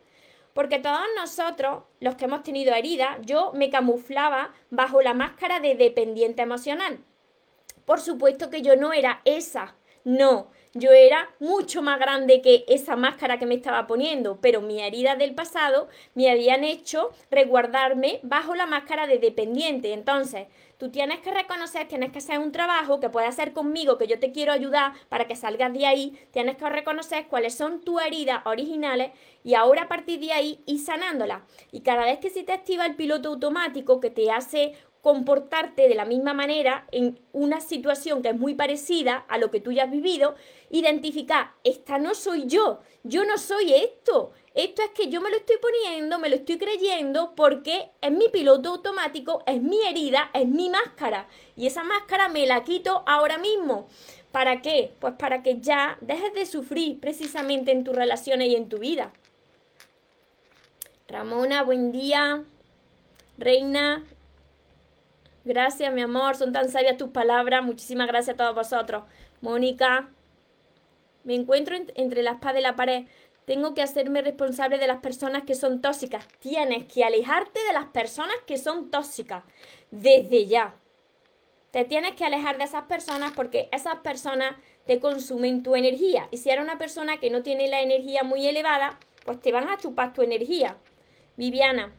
Porque 0.54 0.78
todos 0.78 1.00
nosotros, 1.16 1.82
los 1.98 2.14
que 2.14 2.26
hemos 2.26 2.44
tenido 2.44 2.72
heridas, 2.72 3.18
yo 3.22 3.50
me 3.54 3.68
camuflaba 3.68 4.54
bajo 4.70 5.02
la 5.02 5.12
máscara 5.12 5.58
de 5.58 5.74
dependiente 5.74 6.42
emocional. 6.42 7.00
Por 7.84 7.98
supuesto 7.98 8.48
que 8.48 8.62
yo 8.62 8.76
no 8.76 8.92
era 8.92 9.22
esa, 9.24 9.74
no, 10.04 10.52
yo 10.74 10.92
era 10.92 11.28
mucho 11.38 11.82
más 11.82 11.98
grande 11.98 12.40
que 12.40 12.64
esa 12.66 12.96
máscara 12.96 13.38
que 13.38 13.46
me 13.46 13.54
estaba 13.54 13.86
poniendo, 13.86 14.38
pero 14.40 14.60
mis 14.60 14.80
heridas 14.80 15.18
del 15.18 15.34
pasado 15.34 15.88
me 16.14 16.30
habían 16.30 16.64
hecho 16.64 17.10
resguardarme 17.30 18.20
bajo 18.22 18.54
la 18.54 18.66
máscara 18.66 19.06
de 19.06 19.18
dependiente. 19.18 19.92
Entonces, 19.92 20.46
tú 20.78 20.90
tienes 20.90 21.20
que 21.20 21.32
reconocer, 21.32 21.88
tienes 21.88 22.12
que 22.12 22.18
hacer 22.18 22.38
un 22.38 22.52
trabajo 22.52 23.00
que 23.00 23.10
pueda 23.10 23.28
hacer 23.28 23.52
conmigo, 23.52 23.98
que 23.98 24.06
yo 24.06 24.18
te 24.18 24.32
quiero 24.32 24.52
ayudar 24.52 24.92
para 25.08 25.26
que 25.26 25.36
salgas 25.36 25.72
de 25.72 25.86
ahí. 25.86 26.18
Tienes 26.30 26.56
que 26.56 26.68
reconocer 26.68 27.26
cuáles 27.28 27.54
son 27.54 27.80
tus 27.80 28.02
heridas 28.02 28.42
originales 28.44 29.12
y 29.44 29.54
ahora 29.54 29.82
a 29.82 29.88
partir 29.88 30.20
de 30.20 30.32
ahí 30.32 30.62
ir 30.66 30.80
sanándolas. 30.80 31.42
Y 31.70 31.80
cada 31.80 32.04
vez 32.04 32.18
que 32.18 32.30
se 32.30 32.42
te 32.42 32.52
activa 32.52 32.86
el 32.86 32.96
piloto 32.96 33.30
automático 33.30 34.00
que 34.00 34.10
te 34.10 34.30
hace 34.30 34.74
comportarte 35.02 35.88
de 35.88 35.96
la 35.96 36.04
misma 36.04 36.32
manera 36.32 36.86
en 36.92 37.18
una 37.32 37.60
situación 37.60 38.22
que 38.22 38.28
es 38.28 38.38
muy 38.38 38.54
parecida 38.54 39.26
a 39.28 39.36
lo 39.36 39.50
que 39.50 39.60
tú 39.60 39.72
ya 39.72 39.84
has 39.84 39.90
vivido, 39.90 40.36
identificar, 40.70 41.50
esta 41.64 41.98
no 41.98 42.14
soy 42.14 42.46
yo, 42.46 42.80
yo 43.02 43.24
no 43.24 43.36
soy 43.36 43.74
esto, 43.74 44.32
esto 44.54 44.82
es 44.82 44.90
que 44.90 45.08
yo 45.08 45.20
me 45.20 45.30
lo 45.30 45.36
estoy 45.36 45.56
poniendo, 45.56 46.18
me 46.18 46.28
lo 46.28 46.36
estoy 46.36 46.58
creyendo 46.58 47.34
porque 47.34 47.90
es 48.00 48.10
mi 48.10 48.28
piloto 48.28 48.70
automático, 48.70 49.42
es 49.46 49.60
mi 49.60 49.80
herida, 49.86 50.30
es 50.34 50.46
mi 50.46 50.68
máscara 50.68 51.26
y 51.56 51.66
esa 51.66 51.84
máscara 51.84 52.28
me 52.28 52.46
la 52.46 52.64
quito 52.64 53.02
ahora 53.06 53.38
mismo. 53.38 53.88
¿Para 54.30 54.62
qué? 54.62 54.92
Pues 54.98 55.14
para 55.14 55.42
que 55.42 55.60
ya 55.60 55.98
dejes 56.00 56.32
de 56.34 56.46
sufrir 56.46 57.00
precisamente 57.00 57.72
en 57.72 57.84
tus 57.84 57.94
relaciones 57.94 58.48
y 58.48 58.56
en 58.56 58.68
tu 58.68 58.78
vida. 58.78 59.12
Ramona, 61.08 61.62
buen 61.62 61.92
día. 61.92 62.44
Reina, 63.36 64.04
Gracias, 65.44 65.92
mi 65.92 66.02
amor, 66.02 66.36
son 66.36 66.52
tan 66.52 66.68
sabias 66.68 66.96
tus 66.96 67.10
palabras. 67.10 67.64
Muchísimas 67.64 68.06
gracias 68.06 68.34
a 68.34 68.36
todos 68.36 68.54
vosotros. 68.54 69.02
Mónica, 69.40 70.08
me 71.24 71.34
encuentro 71.34 71.76
entre 71.96 72.22
la 72.22 72.32
espada 72.32 72.60
y 72.60 72.62
la 72.62 72.76
pared. 72.76 73.06
Tengo 73.44 73.74
que 73.74 73.82
hacerme 73.82 74.22
responsable 74.22 74.78
de 74.78 74.86
las 74.86 75.00
personas 75.00 75.42
que 75.42 75.54
son 75.54 75.80
tóxicas. 75.80 76.26
Tienes 76.38 76.84
que 76.86 77.04
alejarte 77.04 77.60
de 77.64 77.72
las 77.72 77.86
personas 77.86 78.36
que 78.46 78.58
son 78.58 78.90
tóxicas. 78.90 79.44
Desde 79.90 80.46
ya. 80.46 80.76
Te 81.70 81.84
tienes 81.84 82.14
que 82.14 82.24
alejar 82.24 82.58
de 82.58 82.64
esas 82.64 82.84
personas 82.84 83.32
porque 83.32 83.68
esas 83.72 83.96
personas 83.96 84.56
te 84.86 85.00
consumen 85.00 85.62
tu 85.62 85.74
energía. 85.74 86.28
Y 86.30 86.36
si 86.36 86.50
eres 86.50 86.64
una 86.64 86.78
persona 86.78 87.18
que 87.18 87.30
no 87.30 87.42
tiene 87.42 87.68
la 87.68 87.80
energía 87.80 88.22
muy 88.22 88.46
elevada, 88.46 88.98
pues 89.24 89.40
te 89.40 89.52
van 89.52 89.68
a 89.68 89.78
chupar 89.78 90.12
tu 90.12 90.22
energía. 90.22 90.76
Viviana, 91.36 91.92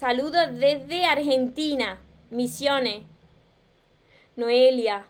Saludos 0.00 0.58
desde 0.58 1.04
Argentina, 1.04 2.00
Misiones. 2.30 3.02
Noelia. 4.34 5.08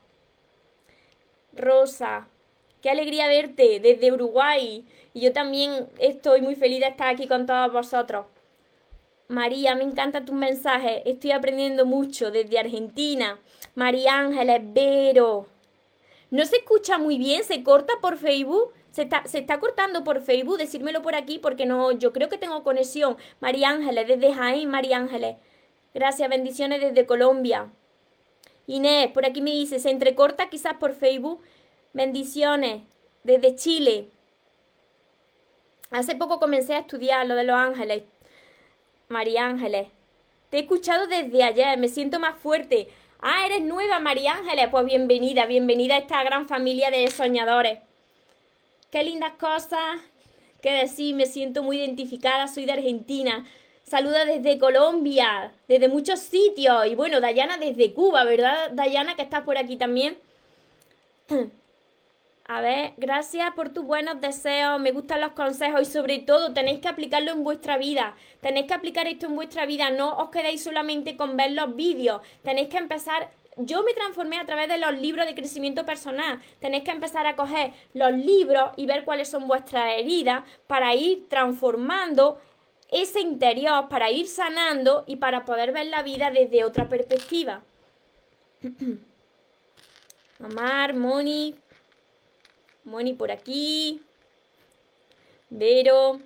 Rosa. 1.53 2.27
Qué 2.81 2.91
alegría 2.91 3.29
verte 3.29 3.81
desde 3.81 4.13
Uruguay. 4.13 4.85
Y 5.13 5.21
yo 5.21 5.33
también 5.33 5.89
estoy 5.99 6.41
muy 6.41 6.55
feliz 6.55 6.81
de 6.81 6.87
estar 6.89 7.09
aquí 7.09 7.27
con 7.27 7.47
todos 7.47 7.73
vosotros. 7.73 8.27
María, 9.29 9.75
me 9.75 9.85
encanta 9.85 10.25
tus 10.25 10.35
mensajes. 10.35 11.03
Estoy 11.05 11.33
aprendiendo 11.33 11.87
mucho 11.87 12.31
desde 12.31 12.59
Argentina. 12.59 13.39
María 13.75 14.19
Ángeles, 14.19 14.61
Vero. 14.73 15.47
No 16.31 16.45
se 16.45 16.57
escucha 16.57 16.99
muy 16.99 17.19
bien, 17.19 17.45
se 17.45 17.63
corta 17.63 17.95
por 18.01 18.17
Facebook. 18.17 18.73
Se 18.91 19.03
está, 19.03 19.61
cortando 19.61 20.03
por 20.03 20.21
Facebook, 20.21 20.59
decírmelo 20.59 21.01
por 21.01 21.15
aquí 21.15 21.39
porque 21.39 21.65
no, 21.65 21.93
yo 21.93 22.13
creo 22.13 22.29
que 22.29 22.39
tengo 22.39 22.65
conexión. 22.65 23.17
María 23.39 23.71
Ángeles, 23.71 24.09
desde 24.09 24.35
Jaén, 24.35 24.69
María 24.69 24.97
Ángeles. 24.97 25.37
Gracias, 25.95 26.29
bendiciones 26.29 26.81
desde 26.81 27.07
Colombia. 27.07 27.71
Inés, 28.67 29.11
por 29.13 29.27
aquí 29.27 29.43
me 29.43 29.53
dice, 29.53 29.79
se 29.79 29.91
entrecorta 29.91 30.51
quizás 30.51 30.75
por 30.75 30.95
Facebook. 30.95 31.41
Bendiciones 31.93 32.83
desde 33.25 33.57
Chile. 33.57 34.09
Hace 35.91 36.15
poco 36.15 36.39
comencé 36.39 36.75
a 36.75 36.79
estudiar 36.79 37.27
lo 37.27 37.35
de 37.35 37.43
los 37.43 37.57
ángeles. 37.57 38.05
María 39.09 39.47
Ángeles. 39.47 39.89
Te 40.51 40.59
he 40.59 40.61
escuchado 40.61 41.09
desde 41.09 41.43
ayer, 41.43 41.77
me 41.79 41.89
siento 41.89 42.21
más 42.21 42.39
fuerte. 42.39 42.89
Ah, 43.21 43.45
eres 43.45 43.63
nueva, 43.63 43.99
María 43.99 44.35
Ángeles. 44.35 44.69
Pues 44.71 44.85
bienvenida, 44.85 45.47
bienvenida 45.47 45.97
a 45.97 45.99
esta 45.99 46.23
gran 46.23 46.47
familia 46.47 46.93
de 46.93 47.11
soñadores. 47.11 47.81
Qué 48.93 49.03
lindas 49.03 49.33
cosas 49.33 50.01
que 50.63 50.73
decir, 50.73 51.17
me 51.17 51.27
siento 51.27 51.65
muy 51.65 51.79
identificada, 51.79 52.47
soy 52.47 52.67
de 52.67 52.73
Argentina. 52.73 53.45
Saluda 53.83 54.25
desde 54.25 54.61
Colombia, 54.61 55.53
desde 55.67 55.89
muchos 55.89 56.21
sitios. 56.21 56.87
Y 56.87 56.95
bueno, 56.95 57.21
Dayana 57.21 57.59
desde 57.59 57.93
Cuba, 57.93 58.23
¿verdad, 58.23 58.71
Dayana, 58.71 59.17
que 59.17 59.23
estás 59.23 59.43
por 59.43 59.59
aquí 59.59 59.77
también? 59.77 60.17
A 62.53 62.61
ver, 62.61 62.95
gracias 62.97 63.53
por 63.55 63.69
tus 63.69 63.85
buenos 63.85 64.21
deseos, 64.21 64.81
me 64.81 64.91
gustan 64.91 65.21
los 65.21 65.31
consejos 65.35 65.83
y 65.83 65.85
sobre 65.85 66.19
todo 66.19 66.53
tenéis 66.53 66.81
que 66.81 66.89
aplicarlo 66.89 67.31
en 67.31 67.45
vuestra 67.45 67.79
vida. 67.79 68.17
Tenéis 68.41 68.67
que 68.67 68.75
aplicar 68.75 69.07
esto 69.07 69.27
en 69.27 69.37
vuestra 69.37 69.67
vida, 69.67 69.91
no 69.91 70.17
os 70.17 70.31
quedéis 70.31 70.65
solamente 70.65 71.17
con 71.17 71.37
ver 71.37 71.53
los 71.53 71.77
vídeos. 71.77 72.21
Tenéis 72.43 72.67
que 72.67 72.79
empezar 72.79 73.31
yo 73.57 73.85
me 73.85 73.95
transformé 73.95 74.41
a 74.41 74.47
través 74.47 74.67
de 74.67 74.79
los 74.79 74.95
libros 74.95 75.27
de 75.27 75.37
crecimiento 75.37 75.87
personal. 75.87 76.41
Tenéis 76.59 76.83
que 76.83 76.91
empezar 76.91 77.25
a 77.25 77.37
coger 77.37 77.73
los 77.95 78.11
libros 78.11 78.73
y 78.75 78.85
ver 78.87 79.05
cuáles 79.05 79.29
son 79.29 79.47
vuestras 79.47 79.97
heridas 79.97 80.43
para 80.67 80.93
ir 80.97 81.29
transformando 81.29 82.41
ese 82.91 83.21
interior, 83.21 83.89
para 83.89 84.11
ir 84.11 84.27
sanando 84.27 85.05
y 85.07 85.17
para 85.17 85.45
poder 85.45 85.71
ver 85.71 85.87
la 85.87 86.03
vida 86.03 86.33
desde 86.33 86.65
otra 86.65 86.89
perspectiva. 86.89 87.63
Amar, 90.41 90.95
Moni, 90.95 91.55
Moni 92.85 93.13
por 93.13 93.31
aquí, 93.31 94.01
Vero. 95.51 96.21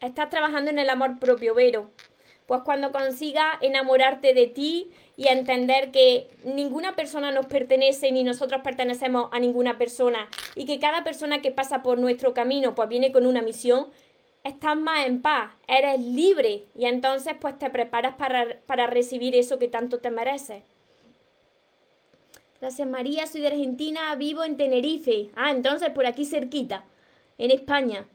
Estás 0.00 0.28
trabajando 0.28 0.70
en 0.70 0.78
el 0.78 0.90
amor 0.90 1.18
propio, 1.18 1.54
Vero. 1.54 1.90
Pues 2.46 2.60
cuando 2.64 2.92
consigas 2.92 3.56
enamorarte 3.60 4.34
de 4.34 4.46
ti 4.46 4.90
y 5.16 5.28
entender 5.28 5.90
que 5.90 6.28
ninguna 6.44 6.94
persona 6.94 7.32
nos 7.32 7.46
pertenece 7.46 8.12
ni 8.12 8.22
nosotros 8.22 8.60
pertenecemos 8.62 9.28
a 9.32 9.40
ninguna 9.40 9.78
persona 9.78 10.28
y 10.54 10.66
que 10.66 10.78
cada 10.78 11.02
persona 11.02 11.40
que 11.40 11.50
pasa 11.50 11.82
por 11.82 11.98
nuestro 11.98 12.34
camino 12.34 12.74
pues 12.74 12.88
viene 12.88 13.10
con 13.10 13.26
una 13.26 13.42
misión, 13.42 13.88
estás 14.44 14.76
más 14.76 15.06
en 15.06 15.22
paz, 15.22 15.50
eres 15.66 16.00
libre 16.00 16.64
y 16.76 16.86
entonces 16.86 17.34
pues 17.40 17.58
te 17.58 17.70
preparas 17.70 18.14
para, 18.14 18.60
para 18.66 18.86
recibir 18.86 19.34
eso 19.34 19.58
que 19.58 19.68
tanto 19.68 19.98
te 19.98 20.10
mereces. 20.10 20.62
Gracias 22.60 22.88
María, 22.88 23.26
soy 23.26 23.42
de 23.42 23.48
Argentina, 23.48 24.14
vivo 24.14 24.42
en 24.42 24.56
Tenerife. 24.56 25.30
Ah, 25.34 25.50
entonces 25.50 25.90
por 25.90 26.06
aquí 26.06 26.24
cerquita, 26.24 26.84
en 27.36 27.50
España. 27.50 28.06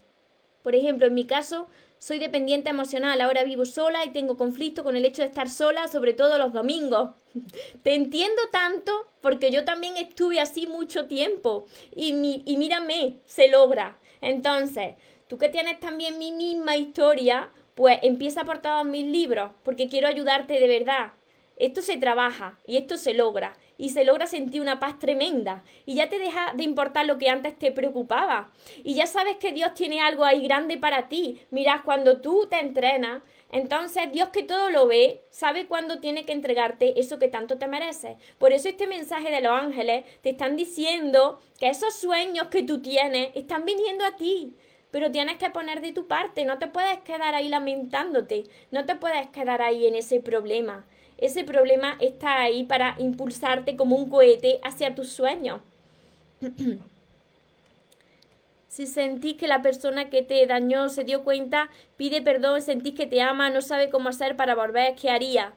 Por 0.63 0.73
ejemplo, 0.73 1.05
en 1.05 1.13
mi 1.13 1.25
caso, 1.25 1.67
soy 1.99 2.17
dependiente 2.17 2.71
emocional, 2.71 3.21
ahora 3.21 3.43
vivo 3.43 3.65
sola 3.65 4.03
y 4.03 4.09
tengo 4.09 4.37
conflicto 4.37 4.83
con 4.83 4.95
el 4.95 5.05
hecho 5.05 5.21
de 5.21 5.27
estar 5.27 5.47
sola, 5.47 5.87
sobre 5.87 6.13
todo 6.13 6.39
los 6.39 6.53
domingos. 6.53 7.11
Te 7.83 7.93
entiendo 7.93 8.41
tanto 8.51 8.91
porque 9.21 9.51
yo 9.51 9.63
también 9.63 9.95
estuve 9.97 10.39
así 10.39 10.65
mucho 10.65 11.05
tiempo 11.05 11.67
y, 11.95 12.13
mi, 12.13 12.41
y 12.45 12.57
mírame, 12.57 13.17
se 13.25 13.47
logra. 13.47 13.99
Entonces, 14.21 14.95
tú 15.27 15.37
que 15.37 15.49
tienes 15.49 15.79
también 15.79 16.17
mi 16.17 16.31
misma 16.31 16.77
historia, 16.77 17.51
pues 17.75 17.99
empieza 18.01 18.43
por 18.43 18.59
todos 18.59 18.85
mis 18.85 19.05
libros 19.05 19.51
porque 19.63 19.87
quiero 19.87 20.07
ayudarte 20.07 20.59
de 20.59 20.67
verdad. 20.67 21.13
Esto 21.61 21.83
se 21.83 21.97
trabaja 21.97 22.57
y 22.65 22.77
esto 22.77 22.97
se 22.97 23.13
logra 23.13 23.55
y 23.77 23.89
se 23.89 24.03
logra 24.03 24.25
sentir 24.25 24.61
una 24.61 24.79
paz 24.79 24.97
tremenda 24.97 25.63
y 25.85 25.93
ya 25.93 26.09
te 26.09 26.17
deja 26.17 26.53
de 26.55 26.63
importar 26.63 27.05
lo 27.05 27.19
que 27.19 27.29
antes 27.29 27.55
te 27.55 27.71
preocupaba 27.71 28.51
y 28.83 28.95
ya 28.95 29.05
sabes 29.05 29.37
que 29.37 29.51
Dios 29.51 29.75
tiene 29.75 30.01
algo 30.01 30.25
ahí 30.25 30.41
grande 30.41 30.77
para 30.79 31.07
ti. 31.07 31.39
Mira, 31.51 31.83
cuando 31.85 32.19
tú 32.19 32.47
te 32.49 32.59
entrenas, 32.59 33.21
Entonces, 33.51 34.11
Dios 34.11 34.29
que 34.29 34.43
todo 34.43 34.69
lo 34.71 34.87
ve, 34.87 35.21
sabe 35.29 35.67
cuándo 35.67 35.99
tiene 35.99 36.25
que 36.25 36.31
entregarte 36.31 36.99
eso 36.99 37.19
que 37.19 37.27
tanto 37.27 37.57
te 37.57 37.67
mereces. 37.67 38.15
Por 38.39 38.53
eso 38.53 38.69
este 38.69 38.87
mensaje 38.87 39.29
de 39.29 39.41
los 39.41 39.51
ángeles 39.51 40.05
te 40.21 40.29
están 40.31 40.55
diciendo 40.55 41.41
que 41.59 41.67
esos 41.67 41.93
sueños 41.93 42.47
que 42.47 42.63
tú 42.63 42.81
tienes 42.81 43.29
están 43.35 43.65
viniendo 43.65 44.05
a 44.05 44.15
ti. 44.15 44.55
Pero 44.89 45.11
tienes 45.11 45.37
que 45.37 45.49
poner 45.49 45.81
de 45.81 45.93
tu 45.93 46.07
parte, 46.07 46.43
no 46.45 46.57
te 46.59 46.67
puedes 46.67 46.99
quedar 47.01 47.33
ahí 47.35 47.49
lamentándote, 47.49 48.45
no 48.71 48.85
te 48.85 48.95
puedes 48.95 49.27
quedar 49.29 49.61
ahí 49.61 49.85
en 49.85 49.95
ese 49.95 50.19
problema. 50.21 50.85
Ese 51.21 51.43
problema 51.43 51.97
está 52.01 52.41
ahí 52.41 52.63
para 52.63 52.95
impulsarte 52.97 53.77
como 53.77 53.95
un 53.95 54.09
cohete 54.09 54.59
hacia 54.63 54.95
tus 54.95 55.09
sueños. 55.09 55.61
Si 58.67 58.87
sentís 58.87 59.35
que 59.35 59.49
la 59.49 59.61
persona 59.61 60.09
que 60.09 60.21
te 60.21 60.47
dañó 60.47 60.87
se 60.87 61.03
dio 61.03 61.25
cuenta, 61.25 61.69
pide 61.97 62.21
perdón, 62.21 62.61
sentís 62.61 62.93
que 62.95 63.05
te 63.05 63.21
ama, 63.21 63.49
no 63.49 63.61
sabe 63.61 63.89
cómo 63.89 64.07
hacer 64.07 64.37
para 64.37 64.55
volver, 64.55 64.95
¿qué 64.95 65.09
haría? 65.09 65.51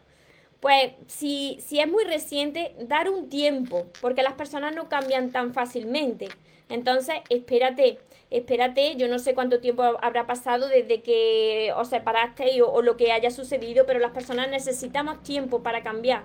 Pues 0.58 0.94
si, 1.06 1.58
si 1.64 1.78
es 1.78 1.86
muy 1.86 2.02
reciente, 2.02 2.74
dar 2.80 3.08
un 3.08 3.28
tiempo, 3.28 3.86
porque 4.00 4.24
las 4.24 4.32
personas 4.32 4.74
no 4.74 4.88
cambian 4.88 5.30
tan 5.30 5.54
fácilmente. 5.54 6.26
Entonces, 6.68 7.14
espérate, 7.28 8.00
espérate, 8.38 8.96
yo 8.96 9.08
no 9.08 9.18
sé 9.18 9.34
cuánto 9.34 9.60
tiempo 9.60 9.82
habrá 9.82 10.26
pasado 10.26 10.68
desde 10.68 11.02
que 11.02 11.72
os 11.76 11.88
separaste 11.88 12.60
o, 12.62 12.70
o 12.70 12.82
lo 12.82 12.96
que 12.96 13.12
haya 13.12 13.30
sucedido, 13.30 13.86
pero 13.86 14.00
las 14.00 14.12
personas 14.12 14.48
necesitamos 14.48 15.22
tiempo 15.22 15.62
para 15.62 15.82
cambiar. 15.82 16.24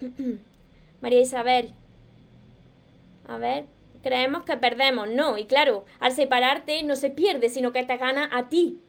María 1.00 1.20
Isabel, 1.20 1.72
a 3.28 3.38
ver, 3.38 3.64
creemos 4.02 4.44
que 4.44 4.56
perdemos. 4.56 5.08
No, 5.08 5.38
y 5.38 5.46
claro, 5.46 5.84
al 6.00 6.12
separarte 6.12 6.82
no 6.82 6.96
se 6.96 7.10
pierde, 7.10 7.48
sino 7.48 7.72
que 7.72 7.84
te 7.84 7.96
gana 7.96 8.28
a 8.32 8.48
ti. 8.48 8.80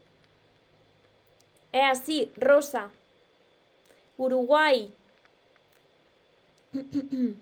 Es 1.71 1.83
así, 1.83 2.31
Rosa. 2.37 2.89
Uruguay. 4.17 4.91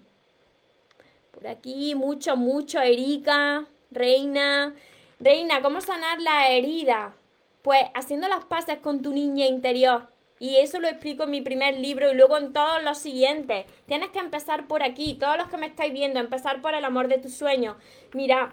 Por 1.31 1.47
aquí, 1.47 1.95
mucho, 1.95 2.35
mucho, 2.37 2.81
Erika, 2.81 3.65
Reina. 3.95 4.75
Reina, 5.21 5.61
¿cómo 5.61 5.79
sanar 5.79 6.19
la 6.19 6.49
herida? 6.49 7.15
Pues 7.61 7.81
haciendo 7.93 8.27
las 8.27 8.43
paces 8.43 8.79
con 8.79 9.01
tu 9.01 9.13
niña 9.13 9.45
interior. 9.45 10.09
Y 10.37 10.57
eso 10.57 10.79
lo 10.79 10.89
explico 10.89 11.23
en 11.23 11.31
mi 11.31 11.41
primer 11.41 11.79
libro 11.79 12.11
y 12.11 12.15
luego 12.15 12.37
en 12.37 12.51
todos 12.51 12.83
los 12.83 12.97
siguientes. 12.97 13.65
Tienes 13.85 14.09
que 14.09 14.19
empezar 14.19 14.67
por 14.67 14.83
aquí, 14.83 15.13
todos 15.13 15.37
los 15.37 15.47
que 15.47 15.57
me 15.57 15.67
estáis 15.67 15.93
viendo, 15.93 16.19
empezar 16.19 16.61
por 16.61 16.75
el 16.75 16.83
amor 16.83 17.07
de 17.07 17.19
tus 17.19 17.33
sueños. 17.35 17.77
Mira, 18.13 18.51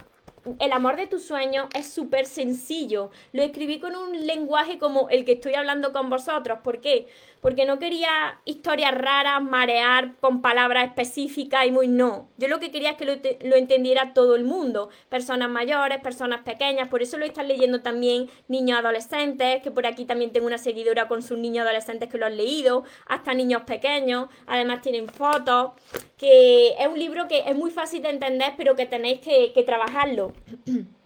el 0.60 0.72
amor 0.72 0.94
de 0.94 1.08
tus 1.08 1.24
sueños 1.24 1.66
es 1.74 1.92
súper 1.92 2.26
sencillo. 2.26 3.10
Lo 3.32 3.42
escribí 3.42 3.80
con 3.80 3.96
un 3.96 4.26
lenguaje 4.26 4.78
como 4.78 5.08
el 5.08 5.24
que 5.24 5.32
estoy 5.32 5.54
hablando 5.54 5.92
con 5.92 6.08
vosotros. 6.08 6.60
¿Por 6.62 6.80
qué? 6.80 7.08
Porque 7.42 7.66
no 7.66 7.80
quería 7.80 8.38
historias 8.44 8.94
raras, 8.94 9.42
marear 9.42 10.14
con 10.20 10.42
palabras 10.42 10.86
específicas 10.86 11.66
y 11.66 11.72
muy 11.72 11.88
no. 11.88 12.28
Yo 12.38 12.46
lo 12.46 12.60
que 12.60 12.70
quería 12.70 12.90
es 12.90 12.96
que 12.96 13.04
lo, 13.04 13.56
entendiera 13.56 14.14
todo 14.14 14.36
el 14.36 14.44
mundo. 14.44 14.90
Personas 15.08 15.50
mayores, 15.50 15.98
personas 16.00 16.42
pequeñas. 16.42 16.86
Por 16.86 17.02
eso 17.02 17.18
lo 17.18 17.24
están 17.24 17.48
leyendo 17.48 17.82
también 17.82 18.30
niños 18.46 18.78
adolescentes, 18.78 19.60
que 19.60 19.72
por 19.72 19.86
aquí 19.86 20.04
también 20.04 20.30
tengo 20.30 20.46
una 20.46 20.56
seguidora 20.56 21.08
con 21.08 21.20
sus 21.20 21.36
niños 21.36 21.66
adolescentes 21.66 22.08
que 22.08 22.16
lo 22.16 22.26
han 22.26 22.36
leído. 22.36 22.84
Hasta 23.06 23.34
niños 23.34 23.62
pequeños. 23.62 24.28
Además 24.46 24.80
tienen 24.80 25.08
fotos. 25.08 25.72
Que 26.16 26.76
es 26.78 26.86
un 26.86 26.96
libro 26.96 27.26
que 27.26 27.40
es 27.40 27.56
muy 27.56 27.72
fácil 27.72 28.02
de 28.02 28.10
entender, 28.10 28.52
pero 28.56 28.76
que 28.76 28.86
tenéis 28.86 29.20
que, 29.20 29.52
que 29.52 29.64
trabajarlo. 29.64 30.32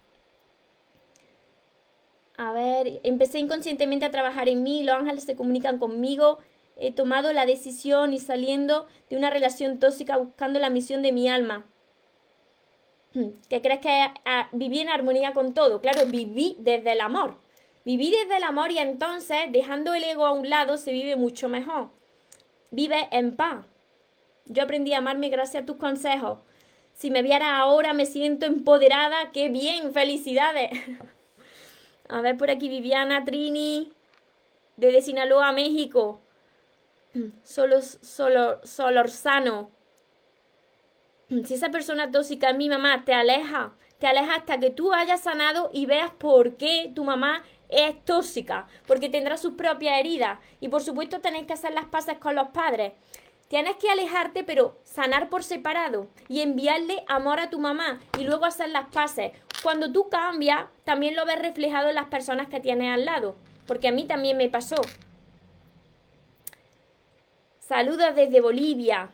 A 2.37 2.51
ver, 2.51 2.99
empecé 3.03 3.39
inconscientemente 3.39 4.05
a 4.05 4.11
trabajar 4.11 4.47
en 4.47 4.61
mí, 4.61 4.83
los 4.83 4.95
ángeles 4.95 5.23
se 5.23 5.35
comunican 5.35 5.79
conmigo, 5.79 6.37
he 6.75 6.91
tomado 6.91 7.33
la 7.33 7.47
decisión 7.47 8.13
y 8.13 8.19
saliendo 8.19 8.85
de 9.09 9.17
una 9.17 9.31
relación 9.31 9.79
tóxica 9.79 10.17
buscando 10.17 10.59
la 10.59 10.69
misión 10.69 11.01
de 11.01 11.11
mi 11.11 11.27
alma. 11.27 11.65
¿Qué 13.49 13.61
crees 13.61 13.79
que 13.79 14.07
ah, 14.25 14.49
viví 14.51 14.79
en 14.79 14.89
armonía 14.89 15.33
con 15.33 15.55
todo? 15.55 15.81
Claro, 15.81 16.05
viví 16.05 16.55
desde 16.59 16.91
el 16.91 17.01
amor. 17.01 17.37
Viví 17.83 18.11
desde 18.11 18.37
el 18.37 18.43
amor 18.43 18.71
y 18.71 18.77
entonces, 18.77 19.37
dejando 19.49 19.95
el 19.95 20.03
ego 20.03 20.27
a 20.27 20.33
un 20.33 20.47
lado, 20.49 20.77
se 20.77 20.91
vive 20.91 21.15
mucho 21.15 21.49
mejor. 21.49 21.89
Vive 22.69 23.07
en 23.11 23.35
paz. 23.35 23.65
Yo 24.45 24.61
aprendí 24.61 24.93
a 24.93 24.99
amarme 24.99 25.29
gracias 25.29 25.63
a 25.63 25.65
tus 25.65 25.77
consejos. 25.77 26.39
Si 26.93 27.09
me 27.09 27.23
viera 27.23 27.57
ahora, 27.57 27.93
me 27.93 28.05
siento 28.05 28.45
empoderada. 28.45 29.31
¡Qué 29.31 29.49
bien! 29.49 29.93
¡Felicidades! 29.93 30.69
A 32.09 32.21
ver 32.21 32.37
por 32.37 32.49
aquí 32.49 32.69
Viviana 32.69 33.25
Trini, 33.25 33.91
desde 34.77 35.01
Sinaloa, 35.01 35.51
México. 35.51 36.21
Solo, 37.43 37.81
solo, 37.81 38.59
Solorzano. 38.63 39.71
Si 41.45 41.55
esa 41.55 41.69
persona 41.69 42.09
tóxica, 42.09 42.53
mi 42.53 42.69
mamá, 42.69 43.03
te 43.03 43.13
aleja, 43.13 43.73
te 43.99 44.07
aleja 44.07 44.35
hasta 44.35 44.59
que 44.59 44.69
tú 44.69 44.93
hayas 44.93 45.21
sanado 45.21 45.69
y 45.73 45.85
veas 45.85 46.11
por 46.11 46.55
qué 46.55 46.89
tu 46.95 47.03
mamá 47.03 47.43
es 47.67 48.01
tóxica, 48.05 48.67
porque 48.85 49.09
tendrá 49.09 49.35
sus 49.35 49.53
propias 49.55 49.99
heridas. 49.99 50.39
Y 50.61 50.69
por 50.69 50.81
supuesto 50.81 51.19
tenéis 51.19 51.45
que 51.45 51.53
hacer 51.53 51.73
las 51.73 51.85
paces 51.85 52.17
con 52.17 52.35
los 52.35 52.49
padres. 52.49 52.93
Tienes 53.49 53.77
que 53.77 53.89
alejarte, 53.89 54.43
pero 54.43 54.77
sanar 54.83 55.29
por 55.29 55.43
separado 55.43 56.07
y 56.27 56.41
enviarle 56.41 57.03
amor 57.07 57.39
a 57.39 57.49
tu 57.49 57.59
mamá 57.59 57.99
y 58.19 58.23
luego 58.23 58.45
hacer 58.45 58.69
las 58.69 58.89
paces. 58.89 59.31
Cuando 59.67 59.91
tú 59.91 60.07
cambias, 60.07 60.63
también 60.85 61.17
lo 61.17 61.25
ves 61.25 61.41
reflejado 61.41 61.89
en 61.89 61.95
las 61.95 62.05
personas 62.05 62.47
que 62.47 62.61
tienes 62.61 62.89
al 62.89 63.03
lado, 63.03 63.35
porque 63.65 63.89
a 63.89 63.91
mí 63.91 64.05
también 64.05 64.37
me 64.37 64.47
pasó. 64.47 64.77
Saludos 67.59 68.15
desde 68.15 68.39
Bolivia. 68.39 69.09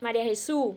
María 0.00 0.24
Jesús. 0.24 0.76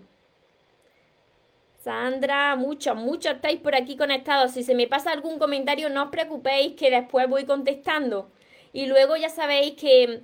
Sandra, 1.81 2.57
muchos, 2.57 2.97
muchos 2.97 3.35
estáis 3.35 3.61
por 3.61 3.73
aquí 3.73 3.95
conectados. 3.95 4.51
Si 4.51 4.61
se 4.61 4.75
me 4.75 4.87
pasa 4.87 5.13
algún 5.13 5.39
comentario, 5.39 5.89
no 5.89 6.03
os 6.03 6.09
preocupéis 6.09 6.75
que 6.75 6.91
después 6.91 7.29
voy 7.29 7.45
contestando. 7.45 8.29
Y 8.73 8.87
luego 8.87 9.15
ya 9.15 9.29
sabéis 9.29 9.75
que 9.75 10.23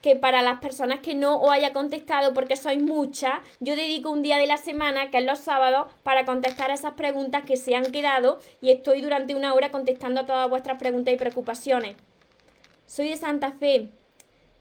que 0.00 0.16
para 0.16 0.42
las 0.42 0.60
personas 0.60 1.00
que 1.00 1.14
no 1.14 1.40
os 1.40 1.50
haya 1.50 1.72
contestado, 1.72 2.32
porque 2.34 2.56
sois 2.56 2.80
muchas, 2.80 3.40
yo 3.60 3.76
dedico 3.76 4.10
un 4.10 4.22
día 4.22 4.38
de 4.38 4.46
la 4.46 4.56
semana, 4.56 5.10
que 5.10 5.18
es 5.18 5.24
los 5.24 5.38
sábados, 5.38 5.88
para 6.02 6.24
contestar 6.24 6.70
esas 6.70 6.94
preguntas 6.94 7.44
que 7.44 7.56
se 7.56 7.74
han 7.74 7.90
quedado 7.92 8.38
y 8.60 8.70
estoy 8.70 9.00
durante 9.00 9.34
una 9.34 9.54
hora 9.54 9.70
contestando 9.70 10.20
a 10.20 10.26
todas 10.26 10.48
vuestras 10.48 10.78
preguntas 10.78 11.14
y 11.14 11.16
preocupaciones. 11.16 11.96
Soy 12.86 13.08
de 13.08 13.16
Santa 13.16 13.52
Fe. 13.52 13.88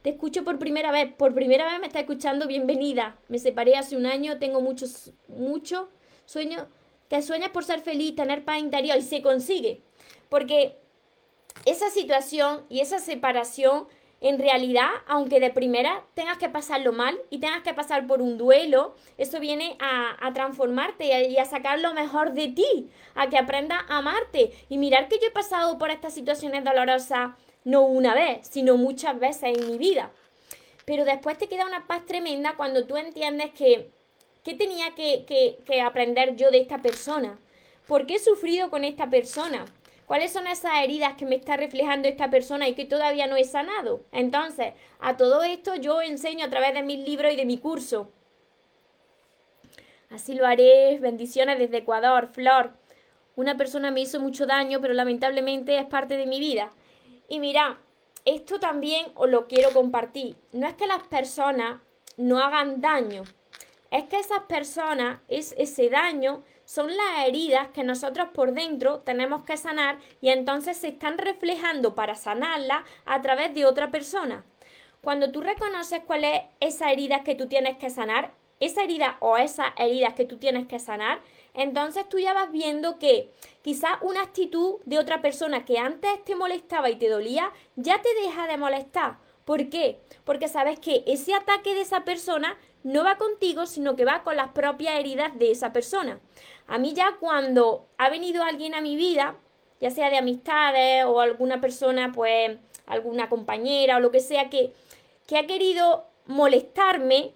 Te 0.02 0.12
escucho 0.12 0.44
por 0.44 0.60
primera 0.60 0.92
vez. 0.92 1.14
Por 1.14 1.34
primera 1.34 1.66
vez 1.66 1.80
me 1.80 1.88
está 1.88 2.00
escuchando. 2.00 2.48
Bienvenida. 2.48 3.18
Me 3.28 3.40
separé 3.40 3.76
hace 3.76 3.96
un 3.96 4.06
año. 4.06 4.40
Tengo 4.40 4.62
muchos, 4.62 5.14
muchos 5.28 5.88
sueños. 6.26 6.66
Te 7.08 7.22
sueñas 7.22 7.50
por 7.50 7.64
ser 7.64 7.82
feliz, 7.82 8.16
tener 8.16 8.46
paz 8.46 8.60
interior 8.60 8.98
y 8.98 9.02
se 9.02 9.22
consigue. 9.22 9.82
Porque 10.30 10.78
esa 11.66 11.90
situación 11.90 12.66
y 12.70 12.82
esa 12.82 13.00
separación 13.00 13.88
en 14.22 14.40
realidad, 14.40 14.90
aunque 15.08 15.40
de 15.40 15.50
primera 15.50 16.04
tengas 16.14 16.38
que 16.38 16.50
pasarlo 16.50 16.94
mal 16.94 17.20
y 17.30 17.40
tengas 17.40 17.64
que 17.64 17.74
pasar 17.74 18.08
por 18.08 18.22
un 18.22 18.38
duelo, 18.38 18.96
eso 19.18 19.40
viene 19.40 19.78
a, 19.80 20.32
transformarte 20.34 21.28
y 21.28 21.38
a, 21.38 21.46
sacar 21.46 21.80
lo 21.80 21.94
mejor 21.94 22.34
de 22.34 22.48
ti, 22.48 22.90
a 23.14 23.30
que 23.30 23.38
aprendas 23.38 23.84
a 23.90 23.98
amarte. 23.98 24.52
Y 24.70 24.78
mirar 24.78 25.10
que 25.10 25.20
yo 25.20 25.28
he 25.28 25.32
pasado 25.32 25.78
por 25.78 25.90
estas 25.92 26.14
situaciones 26.14 26.64
dolorosas 26.64 27.32
no 27.66 27.82
una 27.82 28.14
vez, 28.14 28.48
sino 28.48 28.78
muchas 28.78 29.20
veces 29.20 29.58
en 29.58 29.72
mi 29.72 29.78
vida. 29.78 30.12
Pero 30.86 31.04
después 31.04 31.38
te 31.38 31.48
queda 31.48 31.66
una 31.66 31.88
paz 31.88 32.06
tremenda 32.06 32.56
cuando 32.56 32.86
tú 32.86 32.96
entiendes 32.96 33.52
que, 33.52 33.90
¿qué 34.44 34.54
tenía 34.54 34.96
que, 34.96 35.26
que, 35.26 35.58
que 35.66 35.82
aprender 35.82 36.36
yo 36.36 36.52
de 36.52 36.60
esta 36.60 36.78
persona? 36.78 37.38
¿Por 37.88 38.06
qué 38.06 38.16
he 38.16 38.20
sufrido 38.20 38.70
con 38.70 38.84
esta 38.84 39.10
persona? 39.10 39.66
¿Cuáles 40.06 40.32
son 40.32 40.48
esas 40.48 40.84
heridas 40.84 41.16
que 41.16 41.26
me 41.26 41.36
está 41.36 41.58
reflejando 41.58 42.08
esta 42.08 42.30
persona 42.30 42.68
y 42.68 42.76
que 42.76 42.86
todavía 42.86 43.28
no 43.28 43.38
he 43.38 43.44
sanado? 43.44 44.06
Entonces, 44.12 44.74
a 45.00 45.18
todo 45.18 45.44
esto 45.44 45.76
yo 45.76 46.02
enseño 46.02 46.46
a 46.46 46.50
través 46.50 46.74
de 46.74 46.84
mis 46.84 47.00
libros 47.00 47.34
y 47.34 47.36
de 47.36 47.46
mi 47.46 47.58
curso. 47.58 48.12
Así 50.10 50.36
lo 50.36 50.46
haré. 50.46 51.00
Bendiciones 51.00 51.58
desde 51.58 51.78
Ecuador. 51.78 52.30
Flor, 52.32 52.74
una 53.36 53.58
persona 53.58 53.90
me 53.90 54.02
hizo 54.02 54.20
mucho 54.20 54.46
daño, 54.46 54.80
pero 54.80 54.94
lamentablemente 54.94 55.78
es 55.78 55.86
parte 55.86 56.18
de 56.18 56.28
mi 56.28 56.40
vida. 56.40 56.72
Y 57.28 57.40
mira, 57.40 57.80
esto 58.26 58.60
también 58.60 59.08
os 59.16 59.30
lo 59.30 59.48
quiero 59.48 59.72
compartir. 59.72 60.36
No 60.54 60.68
es 60.68 60.76
que 60.76 60.88
las 60.88 61.04
personas 61.08 61.82
no 62.18 62.40
hagan 62.40 62.80
daño, 62.80 63.24
es 63.92 64.06
que 64.06 64.20
esas 64.20 64.42
personas, 64.42 65.20
es 65.28 65.54
ese 65.58 65.90
daño, 65.90 66.44
son 66.66 66.96
las 66.96 67.28
heridas 67.28 67.70
que 67.70 67.84
nosotros 67.84 68.30
por 68.34 68.54
dentro 68.54 69.00
tenemos 69.00 69.44
que 69.46 69.58
sanar 69.58 70.00
y 70.22 70.30
entonces 70.30 70.78
se 70.78 70.90
están 70.90 71.18
reflejando 71.18 71.96
para 71.96 72.16
sanarla 72.16 72.84
a 73.06 73.22
través 73.22 73.54
de 73.54 73.66
otra 73.66 73.92
persona. 73.92 74.44
Cuando 75.02 75.32
tú 75.32 75.42
reconoces 75.42 76.02
cuál 76.06 76.24
es 76.24 76.42
esa 76.60 76.92
herida 76.92 77.24
que 77.24 77.36
tú 77.36 77.48
tienes 77.48 77.78
que 77.78 77.90
sanar, 77.90 78.34
esa 78.60 78.84
herida 78.84 79.18
o 79.20 79.38
esas 79.38 79.68
heridas 79.78 80.14
que 80.14 80.26
tú 80.26 80.38
tienes 80.38 80.68
que 80.68 80.80
sanar, 80.80 81.22
entonces 81.54 82.08
tú 82.10 82.20
ya 82.20 82.34
vas 82.34 82.52
viendo 82.52 82.98
que 83.00 83.32
quizás 83.62 83.94
una 84.02 84.24
actitud 84.24 84.78
de 84.86 84.98
otra 84.98 85.22
persona 85.22 85.66
que 85.66 85.78
antes 85.78 86.24
te 86.26 86.36
molestaba 86.36 86.90
y 86.90 86.96
te 86.96 87.10
dolía, 87.10 87.52
ya 87.76 88.02
te 88.02 88.14
deja 88.16 88.48
de 88.48 88.58
molestar. 88.58 89.18
¿Por 89.46 89.70
qué? 89.70 90.00
Porque 90.24 90.48
sabes 90.48 90.80
que 90.80 91.04
ese 91.06 91.34
ataque 91.34 91.76
de 91.76 91.82
esa 91.82 92.04
persona 92.04 92.58
no 92.84 93.04
va 93.04 93.18
contigo, 93.18 93.68
sino 93.68 93.96
que 93.96 94.06
va 94.06 94.24
con 94.24 94.36
las 94.36 94.50
propias 94.50 95.00
heridas 95.00 95.38
de 95.38 95.52
esa 95.52 95.72
persona. 95.72 96.20
A 96.68 96.80
mí 96.80 96.94
ya 96.94 97.18
cuando 97.20 97.88
ha 97.98 98.10
venido 98.10 98.44
alguien 98.44 98.74
a 98.74 98.82
mi 98.82 98.96
vida, 98.96 99.38
ya 99.80 99.92
sea 99.92 100.10
de 100.10 100.18
amistades 100.18 101.06
o 101.06 101.20
alguna 101.22 101.62
persona, 101.62 102.12
pues 102.12 102.58
alguna 102.88 103.30
compañera 103.30 103.98
o 103.98 104.00
lo 104.00 104.12
que 104.12 104.20
sea, 104.20 104.50
que, 104.50 104.74
que 105.28 105.38
ha 105.38 105.46
querido 105.46 106.06
molestarme, 106.26 107.34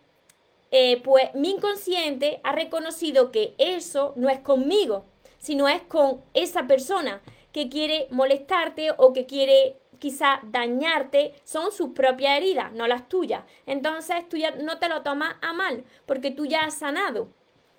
eh, 0.72 1.02
pues 1.04 1.34
mi 1.36 1.52
inconsciente 1.52 2.41
ha 2.43 2.52
reconocido 2.52 3.32
que 3.32 3.54
eso 3.58 4.13
no 4.15 4.30
es 4.30 4.39
conmigo, 4.39 5.06
sino 5.39 5.67
es 5.67 5.82
con 5.84 6.22
esa 6.34 6.67
persona 6.67 7.22
que 7.52 7.69
quiere 7.69 8.08
molestarte 8.12 8.91
o 8.98 9.13
que 9.13 9.26
quiere 9.26 9.79
quizá 9.99 10.39
dañarte, 10.43 11.33
son 11.43 11.71
sus 11.71 11.89
propias 11.89 12.38
heridas, 12.38 12.71
no 12.73 12.88
las 12.88 13.07
tuyas. 13.09 13.43
Entonces 13.65 14.27
tú 14.29 14.38
ya 14.38 14.51
no 14.51 14.79
te 14.79 14.89
lo 14.89 15.01
tomas 15.01 15.35
a 15.41 15.53
mal, 15.53 15.83
porque 16.05 16.31
tú 16.31 16.45
ya 16.45 16.62
has 16.62 16.75
sanado. 16.75 17.29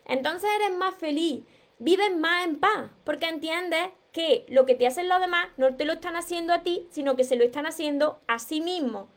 Entonces 0.04 0.48
eres 0.56 0.76
más 0.76 0.94
feliz, 0.94 1.44
vives 1.78 2.16
más 2.16 2.46
en 2.46 2.60
paz, 2.60 2.90
porque 3.04 3.28
entiendes 3.28 3.90
que 4.12 4.44
lo 4.48 4.66
que 4.66 4.74
te 4.74 4.86
hacen 4.86 5.08
los 5.08 5.20
demás 5.20 5.48
no 5.56 5.76
te 5.76 5.84
lo 5.84 5.94
están 5.94 6.16
haciendo 6.16 6.52
a 6.52 6.62
ti, 6.62 6.86
sino 6.90 7.16
que 7.16 7.24
se 7.24 7.36
lo 7.36 7.44
están 7.44 7.66
haciendo 7.66 8.20
a 8.26 8.38
sí 8.38 8.60
mismo. 8.60 9.08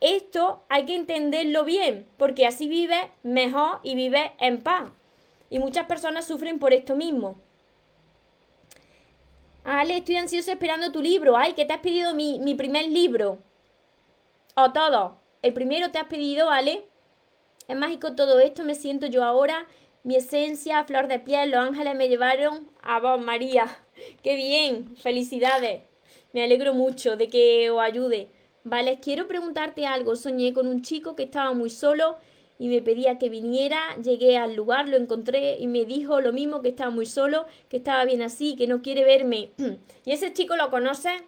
Esto 0.00 0.64
hay 0.68 0.84
que 0.84 0.96
entenderlo 0.96 1.64
bien, 1.64 2.08
porque 2.16 2.46
así 2.46 2.68
vives 2.68 3.04
mejor 3.22 3.78
y 3.82 3.94
vives 3.94 4.32
en 4.40 4.62
paz. 4.62 4.90
Y 5.48 5.58
muchas 5.58 5.86
personas 5.86 6.26
sufren 6.26 6.58
por 6.58 6.72
esto 6.72 6.96
mismo. 6.96 7.40
Ale, 9.64 9.98
estoy 9.98 10.16
ansioso 10.16 10.50
esperando 10.50 10.90
tu 10.90 11.00
libro. 11.00 11.36
Ay, 11.36 11.52
que 11.52 11.64
te 11.64 11.72
has 11.72 11.80
pedido 11.80 12.14
mi, 12.14 12.38
mi 12.40 12.54
primer 12.54 12.86
libro. 12.86 13.38
O 14.56 14.72
todo. 14.72 15.20
El 15.40 15.52
primero 15.52 15.90
te 15.90 15.98
has 15.98 16.06
pedido, 16.06 16.50
Ale. 16.50 16.84
Es 17.68 17.76
mágico 17.76 18.14
todo 18.14 18.40
esto, 18.40 18.64
me 18.64 18.74
siento 18.74 19.06
yo 19.06 19.24
ahora. 19.24 19.66
Mi 20.02 20.16
esencia, 20.16 20.84
flor 20.84 21.06
de 21.06 21.20
piel, 21.20 21.52
los 21.52 21.60
ángeles 21.60 21.94
me 21.94 22.08
llevaron 22.08 22.70
a 22.82 22.98
vos, 22.98 23.20
María. 23.20 23.78
Qué 24.22 24.34
bien, 24.34 24.96
felicidades. 24.96 25.82
Me 26.32 26.42
alegro 26.42 26.74
mucho 26.74 27.16
de 27.16 27.28
que 27.28 27.70
os 27.70 27.80
ayude. 27.80 28.28
Vale, 28.64 28.98
quiero 29.00 29.28
preguntarte 29.28 29.86
algo. 29.86 30.16
Soñé 30.16 30.52
con 30.52 30.66
un 30.66 30.82
chico 30.82 31.14
que 31.14 31.24
estaba 31.24 31.52
muy 31.52 31.70
solo 31.70 32.16
y 32.58 32.68
me 32.68 32.82
pedía 32.82 33.18
que 33.18 33.28
viniera. 33.28 33.80
Llegué 34.02 34.36
al 34.36 34.54
lugar, 34.54 34.88
lo 34.88 34.96
encontré 34.96 35.56
y 35.58 35.66
me 35.66 35.84
dijo 35.84 36.20
lo 36.20 36.32
mismo, 36.32 36.62
que 36.62 36.68
estaba 36.68 36.90
muy 36.90 37.06
solo, 37.06 37.46
que 37.68 37.78
estaba 37.78 38.04
bien 38.04 38.22
así, 38.22 38.56
que 38.56 38.66
no 38.66 38.82
quiere 38.82 39.04
verme. 39.04 39.50
¿Y 40.04 40.12
ese 40.12 40.32
chico 40.32 40.56
lo 40.56 40.70
conoces? 40.70 41.22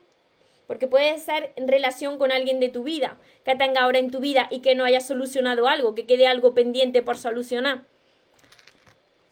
Porque 0.67 0.89
puede 0.89 1.19
ser 1.19 1.53
en 1.57 1.69
relación 1.69 2.19
con 2.19 2.33
alguien 2.33 2.61
de 2.61 2.69
tu 2.69 2.85
vida, 2.85 3.19
que 3.45 3.55
tenga 3.55 3.83
ahora 3.83 3.99
en 3.99 4.11
tu 4.11 4.21
vida 4.21 4.49
y 4.51 4.61
que 4.61 4.75
no 4.75 4.85
haya 4.85 5.01
solucionado 5.01 5.69
algo, 5.69 5.95
que 5.95 6.07
quede 6.07 6.27
algo 6.27 6.55
pendiente 6.55 7.03
por 7.03 7.19
solucionar. 7.19 7.85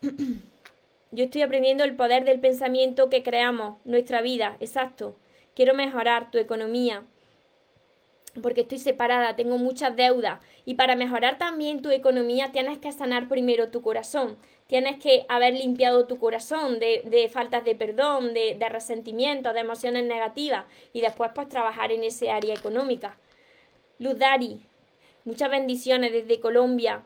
Yo 1.14 1.24
estoy 1.24 1.42
aprendiendo 1.42 1.84
el 1.84 1.94
poder 1.94 2.24
del 2.24 2.40
pensamiento 2.40 3.10
que 3.10 3.22
creamos, 3.22 3.76
nuestra 3.84 4.22
vida, 4.22 4.56
exacto. 4.60 5.16
Quiero 5.54 5.74
mejorar 5.74 6.30
tu 6.30 6.38
economía, 6.38 7.04
porque 8.40 8.62
estoy 8.62 8.78
separada, 8.78 9.36
tengo 9.36 9.58
muchas 9.58 9.94
deudas. 9.94 10.40
Y 10.64 10.74
para 10.74 10.96
mejorar 10.96 11.38
también 11.38 11.82
tu 11.82 11.90
economía 11.90 12.50
tienes 12.52 12.78
que 12.78 12.92
sanar 12.92 13.28
primero 13.28 13.68
tu 13.68 13.82
corazón. 13.82 14.38
Tienes 14.66 14.98
que 14.98 15.26
haber 15.28 15.52
limpiado 15.54 16.06
tu 16.06 16.18
corazón 16.18 16.78
de, 16.78 17.02
de 17.04 17.28
faltas 17.28 17.64
de 17.64 17.74
perdón, 17.74 18.32
de, 18.32 18.54
de 18.54 18.68
resentimiento, 18.68 19.52
de 19.52 19.60
emociones 19.60 20.04
negativas. 20.04 20.64
Y 20.92 21.02
después 21.02 21.30
pues 21.34 21.48
trabajar 21.48 21.92
en 21.92 22.04
ese 22.04 22.30
área 22.30 22.54
económica. 22.54 23.18
Luz 23.98 24.18
Dari, 24.18 24.60
muchas 25.24 25.50
bendiciones 25.50 26.12
desde 26.12 26.40
Colombia. 26.40 27.04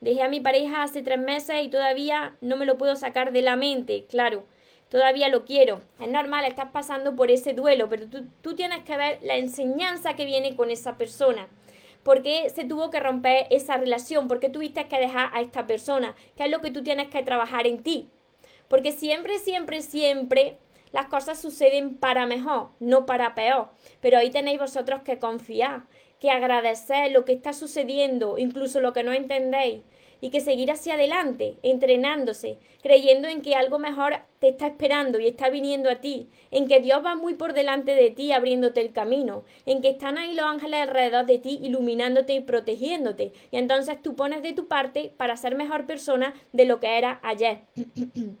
Dejé 0.00 0.22
a 0.22 0.28
mi 0.28 0.40
pareja 0.40 0.82
hace 0.82 1.02
tres 1.02 1.18
meses 1.18 1.62
y 1.62 1.68
todavía 1.68 2.36
no 2.40 2.56
me 2.56 2.64
lo 2.64 2.78
puedo 2.78 2.96
sacar 2.96 3.32
de 3.32 3.42
la 3.42 3.56
mente, 3.56 4.06
claro. 4.08 4.44
Todavía 4.90 5.28
lo 5.28 5.44
quiero. 5.44 5.80
Es 6.00 6.08
normal, 6.08 6.44
estás 6.44 6.70
pasando 6.72 7.16
por 7.16 7.30
ese 7.30 7.54
duelo, 7.54 7.88
pero 7.88 8.08
tú, 8.08 8.26
tú 8.42 8.54
tienes 8.54 8.84
que 8.84 8.96
ver 8.96 9.20
la 9.22 9.36
enseñanza 9.36 10.14
que 10.14 10.26
viene 10.26 10.56
con 10.56 10.70
esa 10.70 10.98
persona. 10.98 11.48
¿Por 12.02 12.22
qué 12.22 12.50
se 12.50 12.64
tuvo 12.64 12.90
que 12.90 13.00
romper 13.00 13.46
esa 13.50 13.76
relación? 13.76 14.26
¿Por 14.26 14.40
qué 14.40 14.48
tuviste 14.48 14.88
que 14.88 14.98
dejar 14.98 15.30
a 15.32 15.40
esta 15.40 15.66
persona? 15.66 16.14
¿Qué 16.36 16.44
es 16.44 16.50
lo 16.50 16.60
que 16.60 16.70
tú 16.70 16.82
tienes 16.82 17.08
que 17.08 17.22
trabajar 17.22 17.66
en 17.66 17.82
ti? 17.82 18.08
Porque 18.68 18.92
siempre, 18.92 19.38
siempre, 19.38 19.80
siempre 19.80 20.58
las 20.92 21.06
cosas 21.06 21.40
suceden 21.40 21.96
para 21.96 22.26
mejor, 22.26 22.70
no 22.80 23.06
para 23.06 23.34
peor. 23.34 23.68
Pero 24.00 24.18
ahí 24.18 24.30
tenéis 24.30 24.58
vosotros 24.58 25.02
que 25.02 25.18
confiar 25.18 25.82
que 26.20 26.30
agradecer 26.30 27.10
lo 27.10 27.24
que 27.24 27.32
está 27.32 27.52
sucediendo, 27.52 28.38
incluso 28.38 28.80
lo 28.80 28.92
que 28.92 29.02
no 29.02 29.12
entendéis, 29.12 29.80
y 30.20 30.30
que 30.30 30.40
seguir 30.40 30.70
hacia 30.70 30.94
adelante, 30.94 31.56
entrenándose, 31.62 32.58
creyendo 32.82 33.28
en 33.28 33.42
que 33.42 33.54
algo 33.54 33.78
mejor 33.78 34.16
te 34.38 34.48
está 34.48 34.68
esperando 34.68 35.18
y 35.18 35.26
está 35.26 35.50
viniendo 35.50 35.90
a 35.90 35.96
ti, 35.96 36.28
en 36.50 36.68
que 36.68 36.80
Dios 36.80 37.04
va 37.04 37.14
muy 37.14 37.34
por 37.34 37.52
delante 37.52 37.94
de 37.94 38.10
ti 38.10 38.32
abriéndote 38.32 38.80
el 38.80 38.92
camino, 38.92 39.44
en 39.66 39.82
que 39.82 39.90
están 39.90 40.18
ahí 40.18 40.34
los 40.34 40.46
ángeles 40.46 40.80
alrededor 40.80 41.26
de 41.26 41.38
ti 41.38 41.58
iluminándote 41.62 42.34
y 42.34 42.40
protegiéndote, 42.40 43.32
y 43.50 43.56
entonces 43.56 44.00
tú 44.02 44.16
pones 44.16 44.42
de 44.42 44.52
tu 44.52 44.66
parte 44.68 45.12
para 45.16 45.36
ser 45.36 45.54
mejor 45.54 45.86
persona 45.86 46.34
de 46.52 46.64
lo 46.64 46.80
que 46.80 46.98
era 46.98 47.20
ayer. 47.22 47.62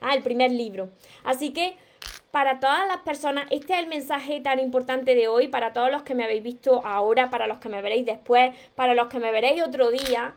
ah, 0.00 0.14
el 0.14 0.22
primer 0.22 0.50
libro. 0.50 0.90
Así 1.24 1.52
que 1.52 1.76
para 2.32 2.60
todas 2.60 2.88
las 2.88 3.02
personas, 3.02 3.46
este 3.50 3.74
es 3.74 3.80
el 3.80 3.88
mensaje 3.88 4.40
tan 4.40 4.58
importante 4.58 5.14
de 5.14 5.28
hoy, 5.28 5.48
para 5.48 5.74
todos 5.74 5.92
los 5.92 6.02
que 6.02 6.14
me 6.14 6.24
habéis 6.24 6.42
visto 6.42 6.80
ahora, 6.84 7.28
para 7.28 7.46
los 7.46 7.58
que 7.58 7.68
me 7.68 7.82
veréis 7.82 8.06
después, 8.06 8.56
para 8.74 8.94
los 8.94 9.08
que 9.08 9.20
me 9.20 9.30
veréis 9.30 9.62
otro 9.62 9.90
día. 9.90 10.34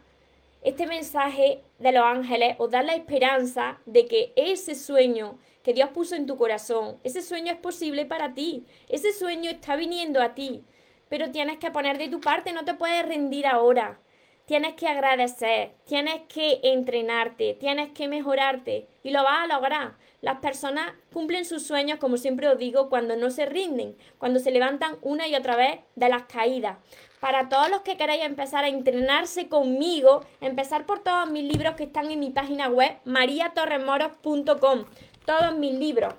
Este 0.62 0.88
mensaje 0.88 1.64
de 1.80 1.92
los 1.94 2.04
ángeles 2.04 2.58
os 2.60 2.70
da 2.70 2.84
la 2.84 2.96
esperanza 2.96 3.80
de 3.86 4.08
que 4.08 4.34
ese 4.36 4.76
sueño 4.76 5.40
que 5.64 5.74
Dios 5.74 5.90
puso 5.92 6.16
en 6.16 6.26
tu 6.26 6.36
corazón, 6.38 6.98
ese 7.06 7.22
sueño 7.22 7.54
es 7.54 7.60
posible 7.60 8.06
para 8.06 8.34
ti, 8.34 8.66
ese 8.90 9.14
sueño 9.14 9.50
está 9.50 9.78
viniendo 9.78 10.22
a 10.22 10.36
ti, 10.36 10.66
pero 11.08 11.32
tienes 11.32 11.60
que 11.60 11.72
poner 11.72 11.98
de 11.98 12.10
tu 12.10 12.20
parte, 12.20 12.52
no 12.52 12.66
te 12.66 12.74
puedes 12.74 13.08
rendir 13.08 13.48
ahora. 13.48 14.00
Tienes 14.46 14.76
que 14.76 14.88
agradecer, 14.88 15.72
tienes 15.86 16.22
que 16.28 16.60
entrenarte, 16.62 17.56
tienes 17.56 17.90
que 17.94 18.08
mejorarte 18.08 18.88
y 19.02 19.10
lo 19.10 19.24
vas 19.24 19.44
a 19.44 19.48
lograr. 19.48 19.96
Las 20.22 20.38
personas 20.38 20.94
cumplen 21.12 21.46
sus 21.46 21.66
sueños, 21.66 21.98
como 21.98 22.18
siempre 22.18 22.48
os 22.48 22.60
digo, 22.60 22.88
cuando 22.88 23.16
no 23.16 23.32
se 23.32 23.48
rinden, 23.48 23.98
cuando 24.20 24.40
se 24.40 24.52
levantan 24.52 24.98
una 25.02 25.28
y 25.28 25.34
otra 25.34 25.56
vez 25.56 25.80
de 25.96 26.10
las 26.10 26.24
caídas. 26.24 26.78
Para 27.20 27.50
todos 27.50 27.72
los 27.72 27.82
que 27.82 27.98
queráis 27.98 28.24
empezar 28.24 28.64
a 28.64 28.68
entrenarse 28.68 29.50
conmigo, 29.50 30.24
empezar 30.42 30.86
por 30.86 31.00
todos 31.00 31.28
mis 31.32 31.52
libros 31.52 31.74
que 31.74 31.86
están 31.86 32.12
en 32.12 32.20
mi 32.20 32.30
página 32.30 32.68
web, 32.68 32.98
mariatorremoros.com. 33.06 34.86
Todos 35.26 35.58
mis 35.58 35.74
libros, 35.74 36.14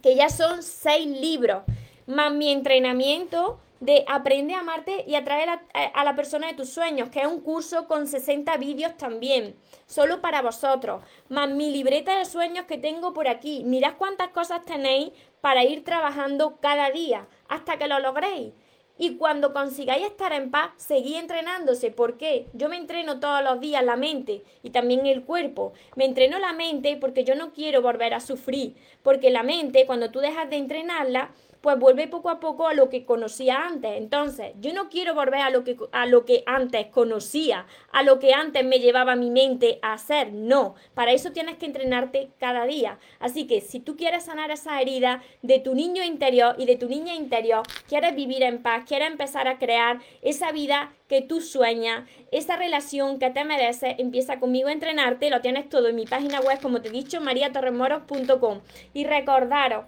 que 0.00 0.14
ya 0.14 0.28
son 0.28 0.62
seis 0.62 1.08
libros, 1.08 1.64
más 2.06 2.32
mi 2.32 2.52
entrenamiento 2.52 3.58
de 3.82 4.04
Aprende 4.06 4.54
a 4.54 4.60
amarte 4.60 5.04
y 5.08 5.16
atraer 5.16 5.48
a, 5.48 5.62
a, 5.74 6.04
la 6.04 6.14
persona 6.14 6.46
de 6.46 6.54
tus 6.54 6.68
sueños, 6.68 7.08
que 7.08 7.20
es 7.20 7.26
un 7.26 7.40
curso 7.40 7.88
con 7.88 8.06
60 8.06 8.56
vídeos 8.58 8.96
también, 8.96 9.56
solo 9.86 10.20
para 10.20 10.40
vosotros, 10.40 11.02
más 11.28 11.50
mi 11.50 11.72
libreta 11.72 12.16
de 12.16 12.24
sueños 12.24 12.66
que 12.66 12.78
tengo 12.78 13.12
por 13.12 13.26
aquí. 13.26 13.64
Mirad 13.64 13.94
cuántas 13.98 14.28
cosas 14.28 14.64
tenéis 14.64 15.10
para 15.40 15.64
ir 15.64 15.82
trabajando 15.82 16.58
cada 16.60 16.92
día 16.92 17.26
hasta 17.48 17.76
que 17.76 17.88
lo 17.88 17.98
logréis. 17.98 18.52
Y 18.98 19.16
cuando 19.16 19.52
consigáis 19.52 20.06
estar 20.06 20.32
en 20.32 20.52
paz, 20.52 20.70
seguid 20.76 21.16
entrenándose. 21.16 21.90
¿Por 21.90 22.18
qué? 22.18 22.46
Yo 22.52 22.68
me 22.68 22.76
entreno 22.76 23.18
todos 23.18 23.42
los 23.42 23.58
días 23.58 23.82
la 23.82 23.96
mente 23.96 24.44
y 24.62 24.70
también 24.70 25.06
el 25.06 25.24
cuerpo. 25.24 25.72
Me 25.96 26.04
entreno 26.04 26.38
la 26.38 26.52
mente 26.52 26.96
porque 27.00 27.24
yo 27.24 27.34
no 27.34 27.52
quiero 27.52 27.82
volver 27.82 28.14
a 28.14 28.20
sufrir. 28.20 28.76
Porque 29.02 29.30
la 29.30 29.42
mente, 29.42 29.86
cuando 29.86 30.12
tú 30.12 30.20
dejas 30.20 30.48
de 30.50 30.56
entrenarla, 30.56 31.32
pues 31.62 31.78
vuelve 31.78 32.08
poco 32.08 32.28
a 32.28 32.40
poco 32.40 32.66
a 32.66 32.74
lo 32.74 32.88
que 32.88 33.04
conocía 33.04 33.66
antes. 33.66 33.92
Entonces, 33.96 34.52
yo 34.60 34.74
no 34.74 34.90
quiero 34.90 35.14
volver 35.14 35.40
a 35.40 35.50
lo 35.50 35.62
que, 35.62 35.76
a 35.92 36.06
lo 36.06 36.24
que 36.24 36.42
antes 36.44 36.88
conocía, 36.88 37.66
a 37.92 38.02
lo 38.02 38.18
que 38.18 38.34
antes 38.34 38.64
me 38.64 38.80
llevaba 38.80 39.14
mi 39.14 39.30
mente 39.30 39.78
a 39.80 39.94
hacer. 39.94 40.32
No, 40.32 40.74
para 40.94 41.12
eso 41.12 41.30
tienes 41.30 41.56
que 41.56 41.66
entrenarte 41.66 42.30
cada 42.38 42.66
día. 42.66 42.98
Así 43.20 43.46
que 43.46 43.60
si 43.60 43.78
tú 43.78 43.96
quieres 43.96 44.24
sanar 44.24 44.50
esa 44.50 44.80
herida 44.80 45.22
de 45.42 45.60
tu 45.60 45.76
niño 45.76 46.02
interior 46.02 46.56
y 46.58 46.66
de 46.66 46.76
tu 46.76 46.88
niña 46.88 47.14
interior, 47.14 47.62
quieres 47.88 48.16
vivir 48.16 48.42
en 48.42 48.60
paz, 48.60 48.82
quieres 48.86 49.08
empezar 49.08 49.46
a 49.46 49.58
crear 49.58 50.00
esa 50.20 50.50
vida 50.50 50.92
que 51.06 51.22
tú 51.22 51.40
sueñas, 51.40 52.08
esa 52.32 52.56
relación 52.56 53.20
que 53.20 53.30
te 53.30 53.44
mereces, 53.44 53.94
empieza 53.98 54.40
conmigo 54.40 54.68
a 54.68 54.72
entrenarte, 54.72 55.30
lo 55.30 55.40
tienes 55.40 55.68
todo 55.68 55.88
en 55.88 55.94
mi 55.96 56.06
página 56.06 56.40
web, 56.40 56.60
como 56.60 56.82
te 56.82 56.88
he 56.88 56.92
dicho, 56.92 57.20
mariatorremoros.com. 57.20 58.60
Y 58.94 59.04
recordaros 59.04 59.84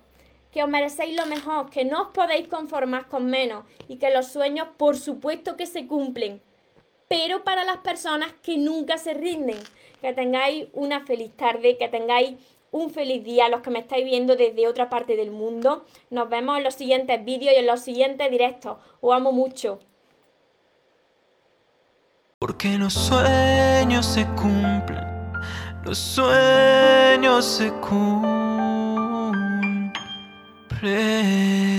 que 0.55 0.63
os 0.63 0.69
merecéis 0.69 1.17
lo 1.17 1.27
mejor, 1.27 1.69
que 1.69 1.85
no 1.85 2.03
os 2.03 2.09
podéis 2.15 2.47
conformar 2.47 3.09
con 3.09 3.27
menos 3.27 3.65
y 3.89 3.97
que 3.97 4.11
los 4.11 4.29
sueños 4.29 4.69
por 4.77 4.97
supuesto 4.97 5.57
que 5.57 5.67
se 5.67 5.89
cumplen. 5.89 6.41
pero 7.09 7.45
para 7.45 7.65
las 7.65 7.79
personas 7.79 8.33
que 8.43 8.57
nunca 8.57 8.97
se 8.97 9.15
rinden. 9.15 9.59
Que 10.01 10.13
tengáis 10.13 10.67
una 10.73 11.05
feliz 11.05 11.33
tarde, 11.37 11.77
que 11.77 11.89
tengáis 11.89 12.39
un 12.71 12.91
feliz 12.91 13.23
día, 13.23 13.49
los 13.49 13.61
que 13.61 13.71
me 13.71 13.81
estáis 13.81 14.05
viendo 14.05 14.37
desde 14.37 14.67
otra 14.67 14.89
parte 14.89 15.15
del 15.15 15.31
mundo. 15.31 15.85
Nos 16.11 16.29
vemos 16.29 16.57
en 16.59 16.65
los 16.65 16.75
siguientes 16.75 17.25
vídeos 17.25 17.55
y 17.55 17.59
en 17.59 17.67
los 17.67 17.81
siguientes 17.81 18.31
directos. 18.31 18.79
Os 19.01 19.15
amo 19.15 19.33
mucho. 19.33 19.79
Porque 22.39 22.79
los 22.79 22.95
sueños 22.95 24.07
se 24.07 24.25
cumplen, 24.35 25.07
los 25.85 25.99
sueños 25.99 27.45
se 27.45 27.71
cumplen. 27.75 28.34
pray. 30.85 31.74